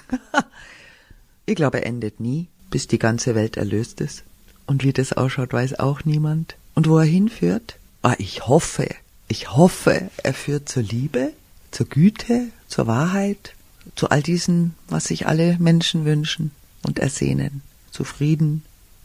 ich 1.44 1.54
glaube, 1.54 1.78
er 1.78 1.86
endet 1.86 2.18
nie, 2.20 2.48
bis 2.70 2.86
die 2.86 2.98
ganze 2.98 3.34
Welt 3.34 3.56
erlöst 3.56 4.00
ist. 4.00 4.24
Und 4.66 4.82
wie 4.82 4.92
das 4.92 5.12
ausschaut, 5.12 5.52
weiß 5.52 5.78
auch 5.78 6.04
niemand. 6.04 6.56
Und 6.74 6.88
wo 6.88 6.98
er 6.98 7.04
hinführt? 7.04 7.78
Ah, 8.02 8.14
ich 8.18 8.46
hoffe, 8.46 8.88
ich 9.28 9.52
hoffe, 9.52 10.10
er 10.22 10.34
führt 10.34 10.68
zur 10.68 10.82
Liebe, 10.82 11.32
zur 11.70 11.86
Güte, 11.86 12.48
zur 12.68 12.86
Wahrheit, 12.86 13.54
zu 13.94 14.10
all 14.10 14.22
diesen, 14.22 14.74
was 14.88 15.04
sich 15.04 15.26
alle 15.26 15.56
Menschen 15.58 16.04
wünschen 16.04 16.50
und 16.82 16.98
ersehnen, 16.98 17.62
zu 17.90 18.04
Frieden, 18.04 18.62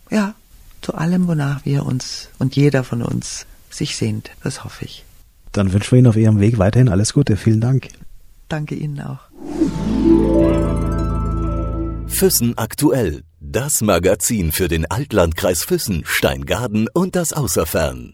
ja, 0.09 0.35
zu 0.81 0.95
allem, 0.95 1.27
wonach 1.27 1.65
wir 1.65 1.85
uns 1.85 2.29
und 2.39 2.55
jeder 2.55 2.83
von 2.83 3.01
uns 3.01 3.45
sich 3.69 3.95
sehnt. 3.95 4.31
Das 4.43 4.63
hoffe 4.63 4.85
ich. 4.85 5.05
Dann 5.51 5.73
wünschen 5.73 5.91
wir 5.91 5.99
Ihnen 5.99 6.07
auf 6.07 6.15
Ihrem 6.17 6.39
Weg 6.39 6.57
weiterhin 6.57 6.89
alles 6.89 7.13
Gute. 7.13 7.37
Vielen 7.37 7.61
Dank. 7.61 7.89
Danke 8.49 8.75
Ihnen 8.75 8.99
auch. 9.01 9.19
Füssen 12.07 12.57
aktuell. 12.57 13.23
Das 13.39 13.81
Magazin 13.81 14.51
für 14.51 14.67
den 14.67 14.85
Altlandkreis 14.89 15.63
Füssen, 15.63 16.03
Steingaden 16.05 16.87
und 16.93 17.15
das 17.15 17.33
Außerfern. 17.33 18.13